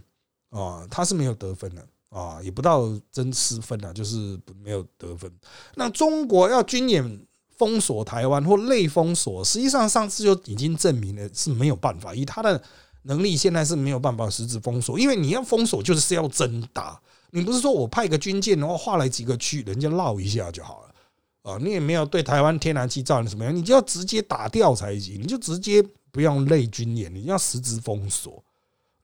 [0.55, 1.87] 啊，他是没有得分的。
[2.11, 5.29] 啊，也不到真失分啊，就是没有得分。
[5.75, 7.27] 那中国要军演
[7.59, 12.63] 封锁台湾或类封锁，实际上上次就已经证明了是没有办法，以他的
[13.03, 17.01] 能力现在是没有办法实质封锁，因为你要封锁就是要真打，
[17.33, 20.95] 你不是说我派个军舰然后划来几个区，人家绕一下就好了
[21.43, 28.41] 啊，你也没有对台湾天然气造成什么样，你就要直接打掉才行，你就直接不用类军演，你要实质封锁，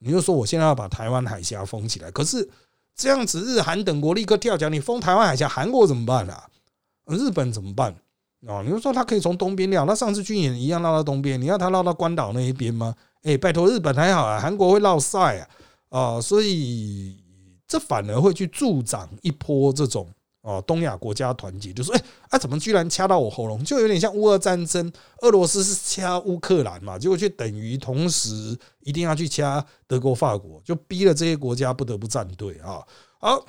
[0.01, 2.49] 你就说我现在要把台湾海峡封起来，可是。
[2.93, 6.43] 这样子，日韩等国立刻跳脚，你封台湾海峡，韩国怎么办啊？
[7.07, 7.95] 日本怎么办
[8.45, 8.61] 啊？
[8.63, 12.93] 你就说他可以从东边绕，那上次军演一样绕到东边，你要他绕到关岛那一边吗？
[13.23, 15.47] 哎，拜托，日本还好啊，韩国会绕赛啊
[15.89, 17.17] 啊，所以
[17.65, 20.07] 这反而会去助长一波这种。
[20.41, 23.63] 哦，东亚国家团结，就说，哎，啊，怎么居然掐到我喉咙？
[23.63, 32.81] 就有点像乌俄战争，俄罗斯是掐乌克兰嘛，结果却等于同时一定要去掐德国、法国，就逼了这些国家不得不站队啊。
[33.19, 33.45] 好，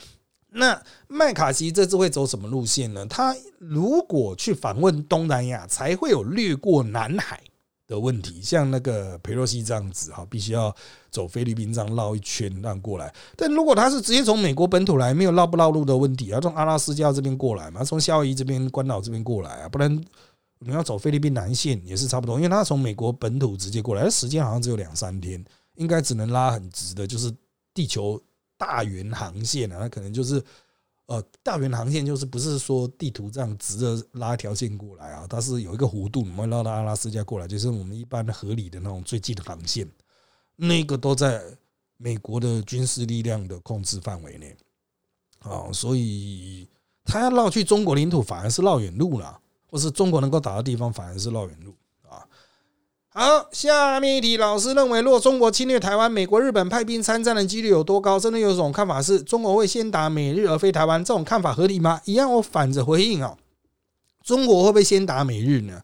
[0.50, 0.78] 那
[1.09, 3.07] 麦卡锡这次会走什么路线呢？
[3.07, 7.40] 他如果去访问东南亚，才会有掠过南海。
[7.92, 10.74] 的问题，像那个佩洛西这样子哈，必须要
[11.11, 13.14] 走菲律宾这样绕一圈让过来。
[13.37, 20.05] 但如果他是直接从美国本土来，没有绕不绕路的问题，要从阿拉斯加这边过来嘛，从夏威夷这边、关岛这边过来啊，不然
[20.59, 27.33] 你要走菲律宾南线也是差不多，因为他从美国本土直接过来，时间好像只有两三天，应该只能拉很直的，就是
[27.74, 28.20] 地球
[28.57, 30.42] 大圆航线啊，那可能就是。
[31.12, 35.27] 呃，大圆航线就是不是说地图这样直着拉一条线过来啊？
[35.29, 39.87] 它是有一个弧度，我们绕到阿拉斯加过来，就是我们一般合理的那种最近的航线，
[40.57, 41.42] 那个都在
[41.98, 44.57] 美国的军事力量的控制范围内
[45.40, 46.66] 啊，所以
[47.05, 51.75] 他要绕去中国领土，反而是绕远路了，或是中国能够打的地方，反而是绕远路。
[53.14, 58.18] 好，下面一题，老师认为，若中国侵略台湾，美国、日本派兵参战的几率有多高？
[58.18, 62.01] 真的有一种看法是，中国会先打美日而非台湾，这种看法合理吗？
[62.07, 63.37] 一样，我反着回应啊，
[64.25, 65.83] 中国会不会先打美日呢？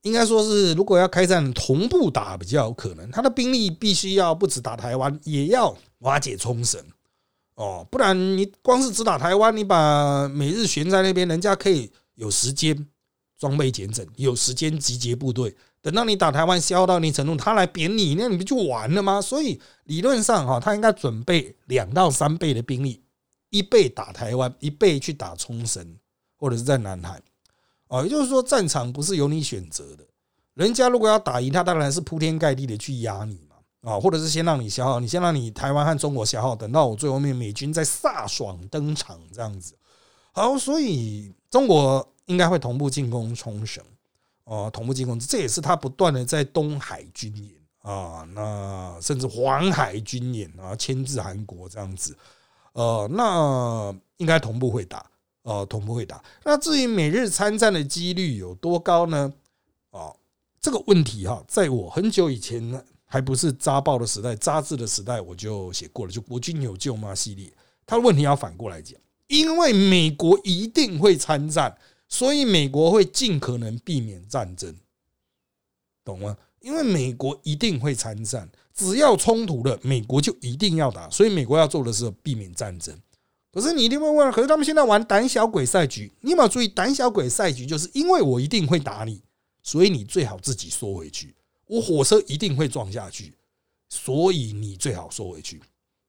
[0.00, 3.10] 应该说是，如果要开战，同步打比较有可能。
[3.10, 6.82] 他的兵力必须要不止打台湾，也要瓦解冲绳
[7.56, 12.86] 哦，不然你光是只打台湾，你把美日悬在那边，人家可以有时间
[13.38, 15.54] 装备减整，有时间集结部队。
[15.82, 19.20] 等到你打台湾消耗到一定程度，他来扁你，那你不就完了吗？
[19.20, 23.02] 所以理论上哈，他应该准备两到三倍的兵力，
[23.48, 25.96] 一倍打台湾，一倍去打冲绳
[26.36, 27.20] 或者是在南海。
[27.88, 30.04] 哦，也就是说，战场不是由你选择的，
[30.54, 33.56] 人家如果要打赢，他当然是铺天盖地的去压你嘛。
[33.90, 39.74] 啊，或者是先让你消耗，你先让你台湾和中国消耗，等到我最后面美军再飒爽登场这样子。
[40.32, 43.82] 好，所以中国应该会同步进攻冲绳。
[44.50, 52.16] 哦，同步进攻，这也是他不断的在东海军演啊，那甚至黄海军演啊，牵制韩国这样子，
[52.72, 55.08] 呃，那应该同步会打，
[55.42, 56.20] 呃，同步会打。
[56.42, 59.32] 那至于美日参战的几率有多高呢？
[59.90, 60.16] 哦，
[60.60, 67.48] 这个问题哈，在我很久以前呢，还不是扎报的时代，扎字的时代，我就写过了，就国军有救吗系列。
[67.86, 71.72] 他的问题要反过来讲，因为美国一定会参战。
[72.10, 74.74] 所以美国会尽可能避免战争，
[76.04, 76.36] 懂吗？
[76.58, 81.08] 因为美国一定会参战，只要冲突了，美国就一定要打。
[81.08, 82.94] 所以美国要做的是避免战争。
[83.52, 86.68] 可是你一定会问，可是他们现在玩胆小鬼赛局，你有没有注意？
[86.68, 89.22] 胆小鬼赛局就是因为我一定会打你，
[89.62, 91.34] 所以你最好自己缩回去。
[91.66, 93.32] 我火车一定会撞下去，
[93.88, 95.62] 所以你最好缩回去，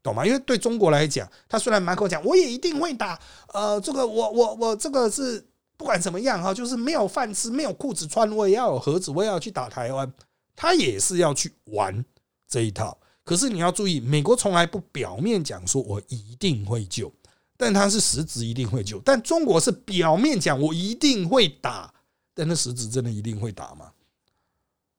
[0.04, 0.26] 懂吗？
[0.26, 3.18] 因为对中国来讲，他虽然满口讲我也一定会打，
[3.54, 5.46] 呃，这个我我我这个是。
[5.82, 10.14] 不管怎么样哈，就是没有饭吃，没有裤子穿，我也要有盒子，我也要去打台湾。
[10.56, 12.06] 他也是要去玩
[12.48, 12.96] 这一套。
[13.24, 17.12] 可是你要注意，美国从来不表面讲说我一定会救，
[17.58, 19.00] 但他是实质一定会救。
[19.00, 21.92] 但中国是表面讲我一定会打，
[22.36, 23.92] 但那实质真的一定会打吗？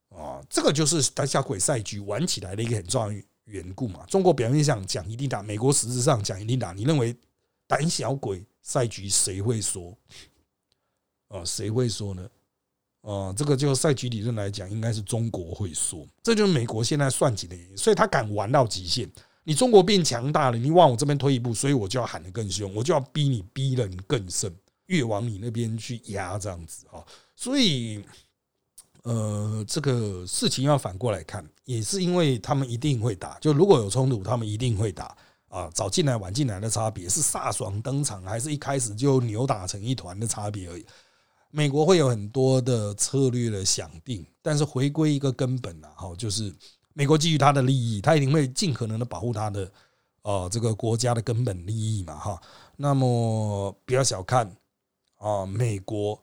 [0.08, 4.04] 哦，这个就是胆小鬼赛局玩起来的一个很重要缘故嘛。
[4.08, 6.72] 中国表面上讲一定打，美国实质上讲一定打。
[6.72, 7.16] 你认为
[7.68, 9.96] 胆小鬼赛局谁会说？
[11.32, 12.28] 啊，谁会说呢？
[13.00, 16.06] 啊，这个就赛局理论来讲，应该是中国会说。
[16.22, 19.10] 这就是美国现在算计的原因，所以他敢玩到极限。
[19.42, 24.54] 你中国变强大了，你往我这边推一步，所以我就要喊得更凶，我就要逼你，逼得你更甚，
[24.86, 27.02] 越往你那边去压，这样子啊。
[27.34, 28.04] 所以，
[29.02, 33.36] 呃，这个事情要反过来看，也是因为他们一定会打。
[33.40, 35.16] 就如果有冲突，他们一定会打
[35.48, 35.68] 啊。
[35.74, 40.86] 早进来晚进来的差别是飒爽登场，还是一开始就扭打成一团的差别而已。
[41.54, 46.50] 美国会有很多的策略的想定，但是回归一个根本啊，哈，就是
[46.94, 49.70] 美国基于他的利益，他一定会尽可能的保护他的
[50.22, 52.40] 呃这个国家的根本利益嘛，哈。
[52.74, 54.50] 那么不要小看
[55.18, 56.18] 啊，美国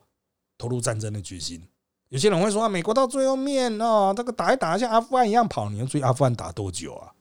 [0.58, 1.62] 投入战争的决心。
[2.08, 7.14] 有些人会说啊，美国到最后面哦，这个打一打像阿富汗一样跑，你要追阿富汗打多久啊？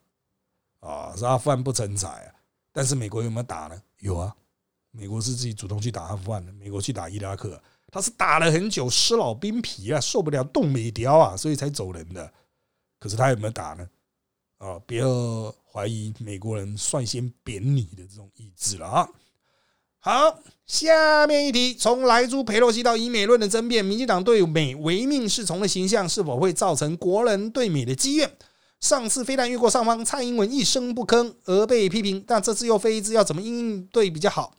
[0.81, 2.33] 啊，是阿富汗不成才啊，
[2.73, 3.79] 但是美国有没有打呢？
[3.99, 4.35] 有啊，
[4.93, 7.61] 美国是自己主动去打阿富汗的，美国去打伊拉克。
[7.91, 12.31] 他是打了很久，尸老兵皮啊，受不了冻美雕啊，所以才走人的。
[12.99, 13.89] 可是他有没有打呢？
[14.59, 19.09] 啊，不要怀疑美国人率先贬你的这种意志了啊。
[20.01, 28.31] 好，下面一题：从莱猪、佩洛西到以美论的争辩，民进党对美唯命是从的形象是否会造成国人对美的积怨？
[28.81, 34.55] 上次飞弹越过上方，蔡英文一声不吭而被批评，但这次又飞一次，要怎么应对比较好？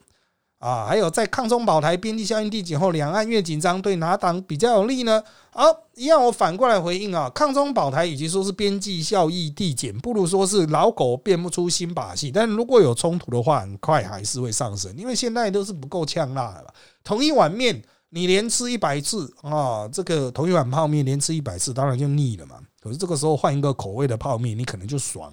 [0.60, 5.22] 啊，还有在抗中保台边际效应递减后，两岸越紧张，对哪党比较有利呢？
[5.52, 12.30] 好，一样我反过来回应啊，抗中保台与其说是边际效益递减，不如说是老狗变不出新把戏。
[12.30, 16.66] 但如果有冲突的话，很快还是会上升，因为现在都是不够呛辣了。
[17.02, 22.56] 同一碗面，你连吃一百次啊，这个同一碗泡面连吃一百次，当然就腻了嘛。
[22.82, 25.32] 可是这个时候换一个口味的泡面，你可能就爽。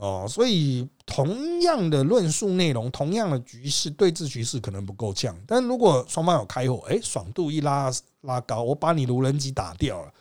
[0.00, 7.90] 哦，所以同样的论述内容，同样的局势对峙局势可能不够呛，但如果双方有开火，哎，爽度一拉
[8.20, 10.12] 拉高，我把你无人机打掉了，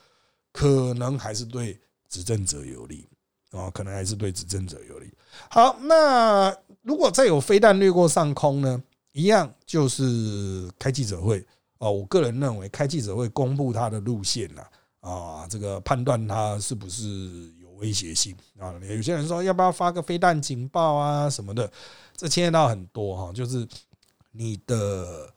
[0.52, 3.08] 可能还是对执政者有利
[3.52, 5.14] 哦，可能还是对执政者有利。
[5.48, 6.52] 好，那
[6.82, 8.82] 如果再有飞弹掠过上空呢？
[9.14, 11.46] 一样就是开记者会
[11.78, 11.92] 哦。
[11.92, 14.64] 我个人认为，开记者会公布他的路线呐，
[15.02, 17.54] 啊，这个判断他是不是。
[17.78, 21.72] 威胁性啊，有些人说要不要发个飞弹警报啊什么的，
[22.16, 23.68] 这牵涉到很多哈，就是
[24.32, 25.34] 你的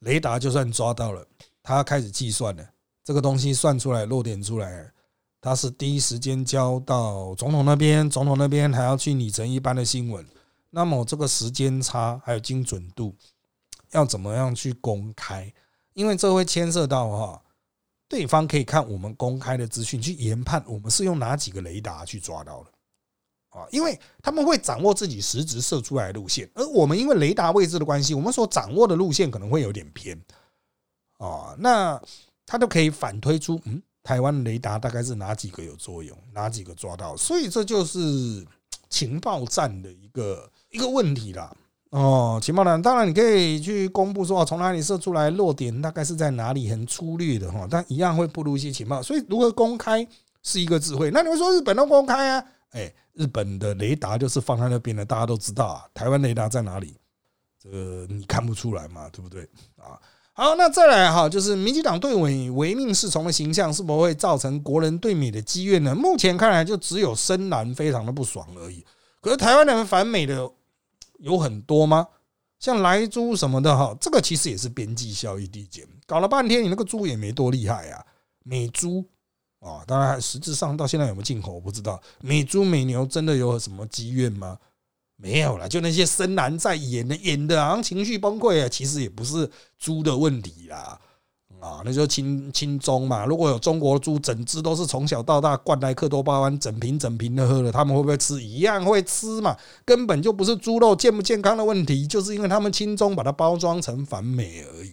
[0.00, 1.26] 雷达就算抓到了，
[1.62, 2.64] 它开始计算了，
[3.02, 4.90] 这个东西算出来落点出来，
[5.40, 10.26] 它是第一时间交到总统那边，总统那边还要去拟成一般的新闻，
[10.70, 13.14] 那么这个时间差还有精准度
[13.92, 15.52] 要怎么样去公开？
[15.92, 17.40] 因为这会牵涉到哈。
[18.14, 22.70] 对方可以看我们公开的资讯去研判我们是用哪几个雷达去抓到的
[23.58, 30.16] 啊，因为他们会掌握自己实质射出来的路线，而我们因为雷达位置的关系，我们所掌握的路线可能会有点偏
[31.18, 32.00] 啊，那
[32.46, 38.46] 他都可以反推出，嗯，台湾雷达大概是哪几个有作用，哪几个抓到，所以这就是
[38.88, 41.52] 情报战的一个一个问题啦。
[41.94, 42.76] 哦，情报呢？
[42.82, 49.00] 当然你可以去公布说从哪里射出来，落点大概是在哪里，很粗略的哈，但一样会暴露一些情报。
[49.00, 50.04] 所以如何公开
[50.42, 51.12] 是一个智慧。
[51.12, 52.44] 那你们说日本都公开啊？
[52.72, 55.84] 哎，日本的雷达就是放在那边的，大家都知道啊。
[55.94, 56.96] 台湾雷达在哪里？
[57.62, 59.42] 这个你看不出来嘛，对不对？
[59.76, 59.94] 啊，
[60.32, 65.94] 好，那再来哈，就是民进党对美唯命是从的形象是否会造成国人对美的积怨呢？
[65.94, 68.84] 目前看来就只有深蓝非常的不爽而已。
[69.20, 70.50] 可是台湾人反美的。
[71.18, 72.08] 有很多吗？
[72.60, 78.02] 像莱猪什么的哈，这个其实也是边际效益递减，搞了半天你那个猪也没多厉害啊。
[78.42, 79.04] 美猪
[79.60, 82.00] 啊，当然实质上到现在有没有进口我不知道。
[82.20, 84.58] 美猪美牛真的有什么积怨吗？
[85.16, 91.00] 没有了，就那些深蓝在演的演的，好像情绪崩溃啊，其实也不是猪的问题啦。
[91.64, 93.24] 啊，那就轻轻中嘛。
[93.24, 98.42] 如果有中国猪，整只都是从小到大灌来克多巴胺，整瓶整瓶的喝了，他们会不会吃？
[98.42, 99.56] 一样会吃嘛。
[99.82, 104.92] 根本就不是猪肉健不健康的问题，就是因为他们轻中把它包装成反美而已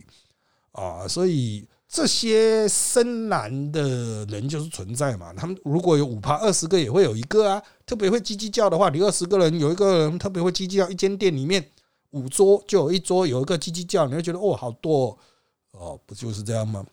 [0.72, 1.06] 啊。
[1.06, 5.34] 所以这些深蓝的人就是存在嘛。
[5.34, 7.62] 他们如果有五趴二十个，也会有一个啊。
[7.86, 11.68] 特别会叽叽叫的话，你二十个人有一个人特别会叽叽叫，一间店里面
[12.12, 15.08] 五桌就有一桌有一个叽叽叫，你会觉得哦，好多。
[15.08, 15.18] 哦，
[15.72, 16.86] 哦不就是这样吗？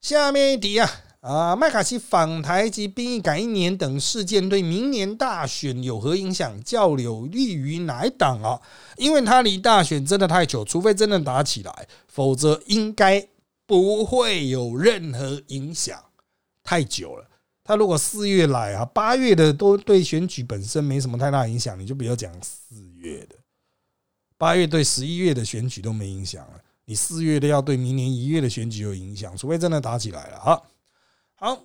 [0.00, 0.88] 下面一题啊
[1.20, 6.62] 啊，麦卡锡访台及兵役改一年等事件对明年大选有何影响？
[6.62, 8.60] 较有利于哪一党啊？
[8.96, 13.28] 因为他离大选真的太久，除非真的打起来，否则应该
[13.66, 16.00] 不会有任何影响。
[16.62, 17.26] 太久了，
[17.64, 23.34] 他如果四月来啊，八月的都对选举本身没什么太大影响，你就不要讲四月的。
[24.36, 30.40] 八月对十一月的选举都没影响了，你四月的要对明年一月的选举有影响，除非真的打起来了。
[30.40, 30.66] 好，
[31.34, 31.60] 好。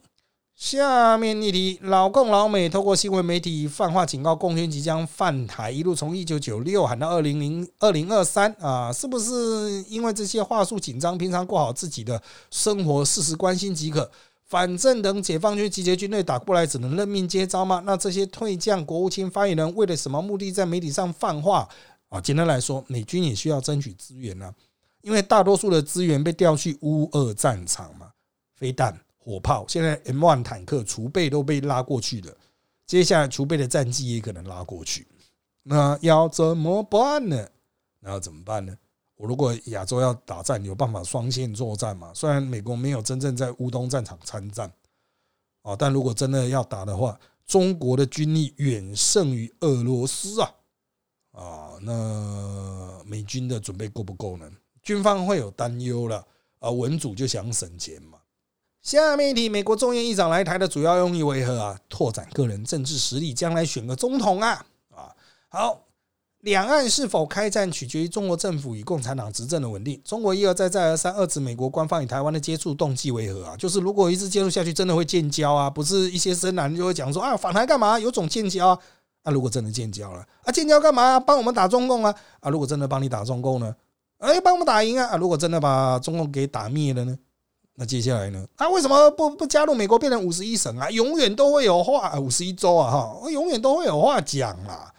[0.53, 11.17] 下面一题，老共老美透过新闻媒体泛化警告，共军即将犯台，一路从一九九六喊到二零零二零二三啊，是不是因为这些话术紧张？
[11.17, 12.21] 平常过好自己的
[12.51, 14.11] 生活，事实关心即可。
[14.45, 17.81] 反正等解放军集结军队打过来，只能任命接招吗？
[17.85, 21.67] 那这些退将、国务卿发言人为了什么目的在媒体上泛化
[22.09, 22.21] 啊？
[22.21, 24.53] 简单来说，美军也需要争取资源呢，
[25.03, 28.11] 因为大多数的资源被调去乌俄战场嘛，
[28.55, 28.99] 飞弹。
[29.25, 32.37] 火炮现在 M1 坦克储备都被拉过去了，
[32.85, 35.07] 接下来储备的战机也可能拉过去，
[35.63, 37.47] 那要怎么办呢？
[38.01, 38.77] 那要怎么办呢？
[39.15, 42.11] 我如果亚洲要打战，有办法双线作战嘛？
[42.13, 44.69] 虽然美国没有真正在乌东战场参战，
[45.61, 50.53] 啊，但如果真的要打的话，中国的军力远胜于俄罗斯啊，
[51.31, 54.51] 啊，那美军的准备够不够呢？
[54.83, 56.25] 军方会有担忧了，
[56.59, 58.19] 啊，文主就想省钱嘛。
[58.81, 61.79] 下面一题，美国众议议长来台的主要用意为何啊？
[61.87, 64.65] 拓展个人政治实力，将来选个总统啊！
[64.93, 65.15] 啊，
[65.47, 65.83] 好，
[66.41, 70.01] 两岸是否开战取决于中国政府与共产党执政的稳定。
[70.03, 73.55] 中国一而再再而三遏制美国官方与台湾的接触动机为何啊？
[73.55, 75.69] 就是如果一直接触下去，真的会建交啊？
[75.69, 77.97] 不是一些深蓝就会讲说啊，访台干嘛？
[77.97, 78.79] 有种建交啊？
[79.21, 81.17] 啊，如果真的建交了啊，建交干嘛？
[81.17, 82.13] 帮我们打中共啊？
[82.41, 83.73] 啊，如果真的帮你打中共呢？
[84.23, 85.17] 哎，帮我们打赢啊？
[85.17, 87.19] 如果真的把中共给打灭了呢？
[87.75, 88.47] 那接下来呢？
[88.55, 90.89] 他为什么不不加入美国变成五十一省啊？
[90.89, 94.93] 永远都会有话，五十一州啊，哈，永远都会有话讲啦，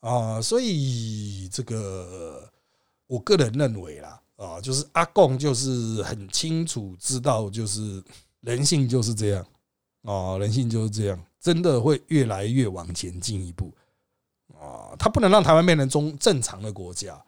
[0.00, 2.48] 啊，所以这个
[3.06, 8.00] 我个人认为啦，啊，就是阿贡就是很清楚知道，就是
[8.42, 9.44] 人性就是这样，
[10.02, 13.72] 啊，人性就是这样，真的会越来越往前进一步，
[14.54, 17.18] 啊，他不能让台湾变成中正常的国家，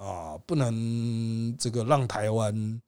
[0.00, 2.80] 啊，不能这个让台湾。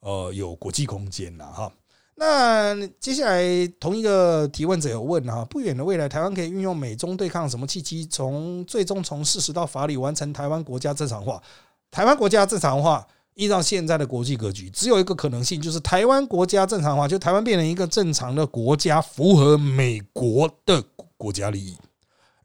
[0.00, 1.72] 呃，有国际空间了哈。
[2.14, 11.42] 那接下来同一个提问者有问哈，不远的未来，台湾可以运用美中对抗什么契机，从最终从事实到法理完成台湾国家正常化？
[11.90, 13.04] 台湾国家正常化，
[13.34, 20.80] 依照现在的国际格局，只有一个可能性，就是台湾国家正常化，就台湾变成一个正常的国家，符合美国的
[21.16, 21.76] 国家利益。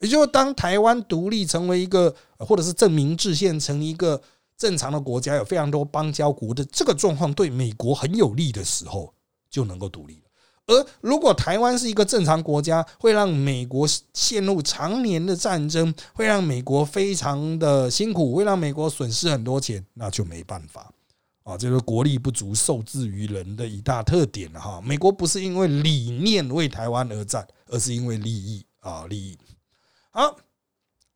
[0.03, 4.21] 也就是当台湾独立成为一个，或者是证明制宪成一个。
[4.55, 9.11] 正常的国家有非常多邦交国的这个状况对美国很有利的时候，
[9.49, 10.21] 就能够独立了。
[10.67, 20.93] 而如果台湾是一个正常国家，会让美国陷入常年的战争，会让美国非常的辛苦，会让美国损失很多钱，那就没办法
[21.43, 21.57] 啊！
[21.57, 24.79] 这个国力不足，受制于人的一大特点了哈。
[24.81, 29.37] 美国不是因为理念为台湾而战，而是因为利益啊，利益。
[30.15, 30.37] 好，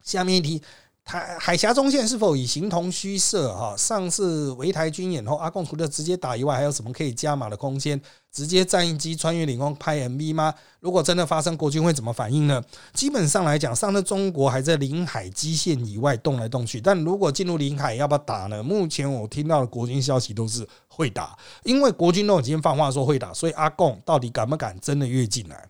[0.04, 0.60] 下面一题。
[1.06, 3.56] 台海峡中线是否已形同虚设？
[3.56, 8.02] 哈，上次围台军演后，阿贡除了直接打以外，还有什么可以加码的空间？
[8.32, 10.54] 直接战役机穿越领空拍 MV 吗？
[10.80, 12.62] 如果真的发生，国军会怎么反应呢？
[12.92, 18.62] 基本上来讲，上次中国还在领海基线以外动来动去，但如果进入领海，要不要打呢？
[18.62, 25.70] 目前我听到的国军消息都是会打，因为国军都已经放话说会打，所以阿贡到底敢不敢真的越进来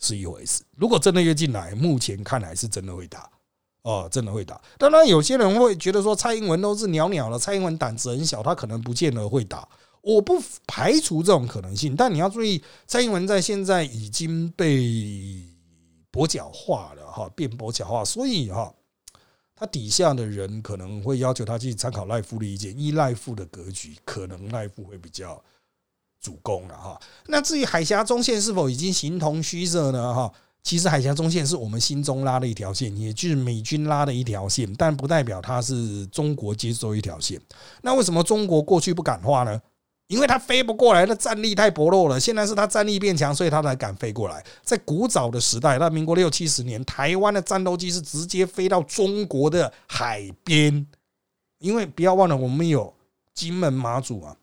[0.00, 0.62] 是一回事。
[0.76, 3.30] 如果真的跃进来，目前看来是真的会打。
[3.82, 4.60] 哦，真的会打。
[4.76, 9.66] 当然，有些人会觉得说蔡英文都是鸟鸟了，蔡英文胆子很小，他可能不见得会打。
[10.02, 14.76] 我不排除这种可能性，但你要注意，蔡英文在现在已经被
[16.12, 18.70] 跛脚化了哈，变跛脚化，所以哈，
[19.56, 25.42] 他底下的人可能会要求他去参考赖夫的意见，依赖夫的格局，可能赖夫会比较
[26.20, 27.00] 主攻了哈。
[27.26, 30.14] 那至于海峡中线是否已经形同虚设呢？
[30.14, 30.32] 哈？
[30.62, 37.40] 其实海峡中线是我们心中拉的一条线，也就是美军拉的一条线，但不代表它是中国接收一条线。
[37.80, 39.58] 那为什么中国过去不敢画呢？
[40.08, 42.20] 因为它飞不过来，的战力太薄弱了。
[42.20, 44.44] 现在是它战力变强，所以它才敢飞过来。
[44.62, 50.86] 在古早的时代，那民国六七十年，台湾的战斗机是直接飞到中国的海边，
[51.60, 52.92] 因为不要忘了，我们有
[53.32, 54.36] 金门、马祖啊。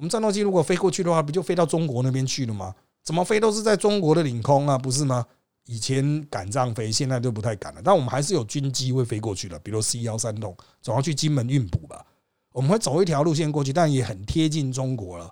[0.00, 2.74] 我们战斗机如果飞过去的话，不就飞到中国那边去了吗？
[3.04, 5.26] 怎么飞都是在中国的领空啊，不是吗？
[5.66, 7.82] 以前敢这样飞，现在就不太敢了。
[7.84, 12.02] 但我们还是有军机会飞过去的，比如 C 幺三栋，总要去金门运补吧。
[12.50, 15.30] 我们会走一条路线过去，但也很贴近中国了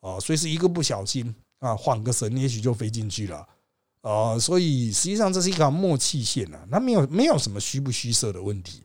[0.00, 0.18] 啊。
[0.18, 3.46] 所以是一个不小心啊，晃个神，也许就飞进去了
[4.00, 4.38] 啊。
[4.38, 8.82] 所以实际上这是一条默契线啊，那没有没有什么虚不虚设的问题。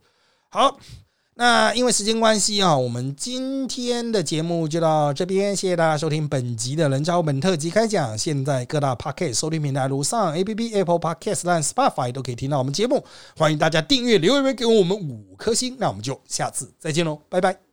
[0.49, 0.77] 好，
[1.41, 8.15] 那因为时间关系啊，我们今天的节目就到这边，谢谢大家收听本集的人招本特辑开讲。
[8.15, 13.03] 现在各大 podcast 收听平台如上 A P P、Apple Podcast、和 Spotify 都可以听到我们节目，
[13.35, 15.75] 欢迎大家订阅、留言给我们五颗星。
[15.79, 17.70] 那我们就下次再见喽，拜拜。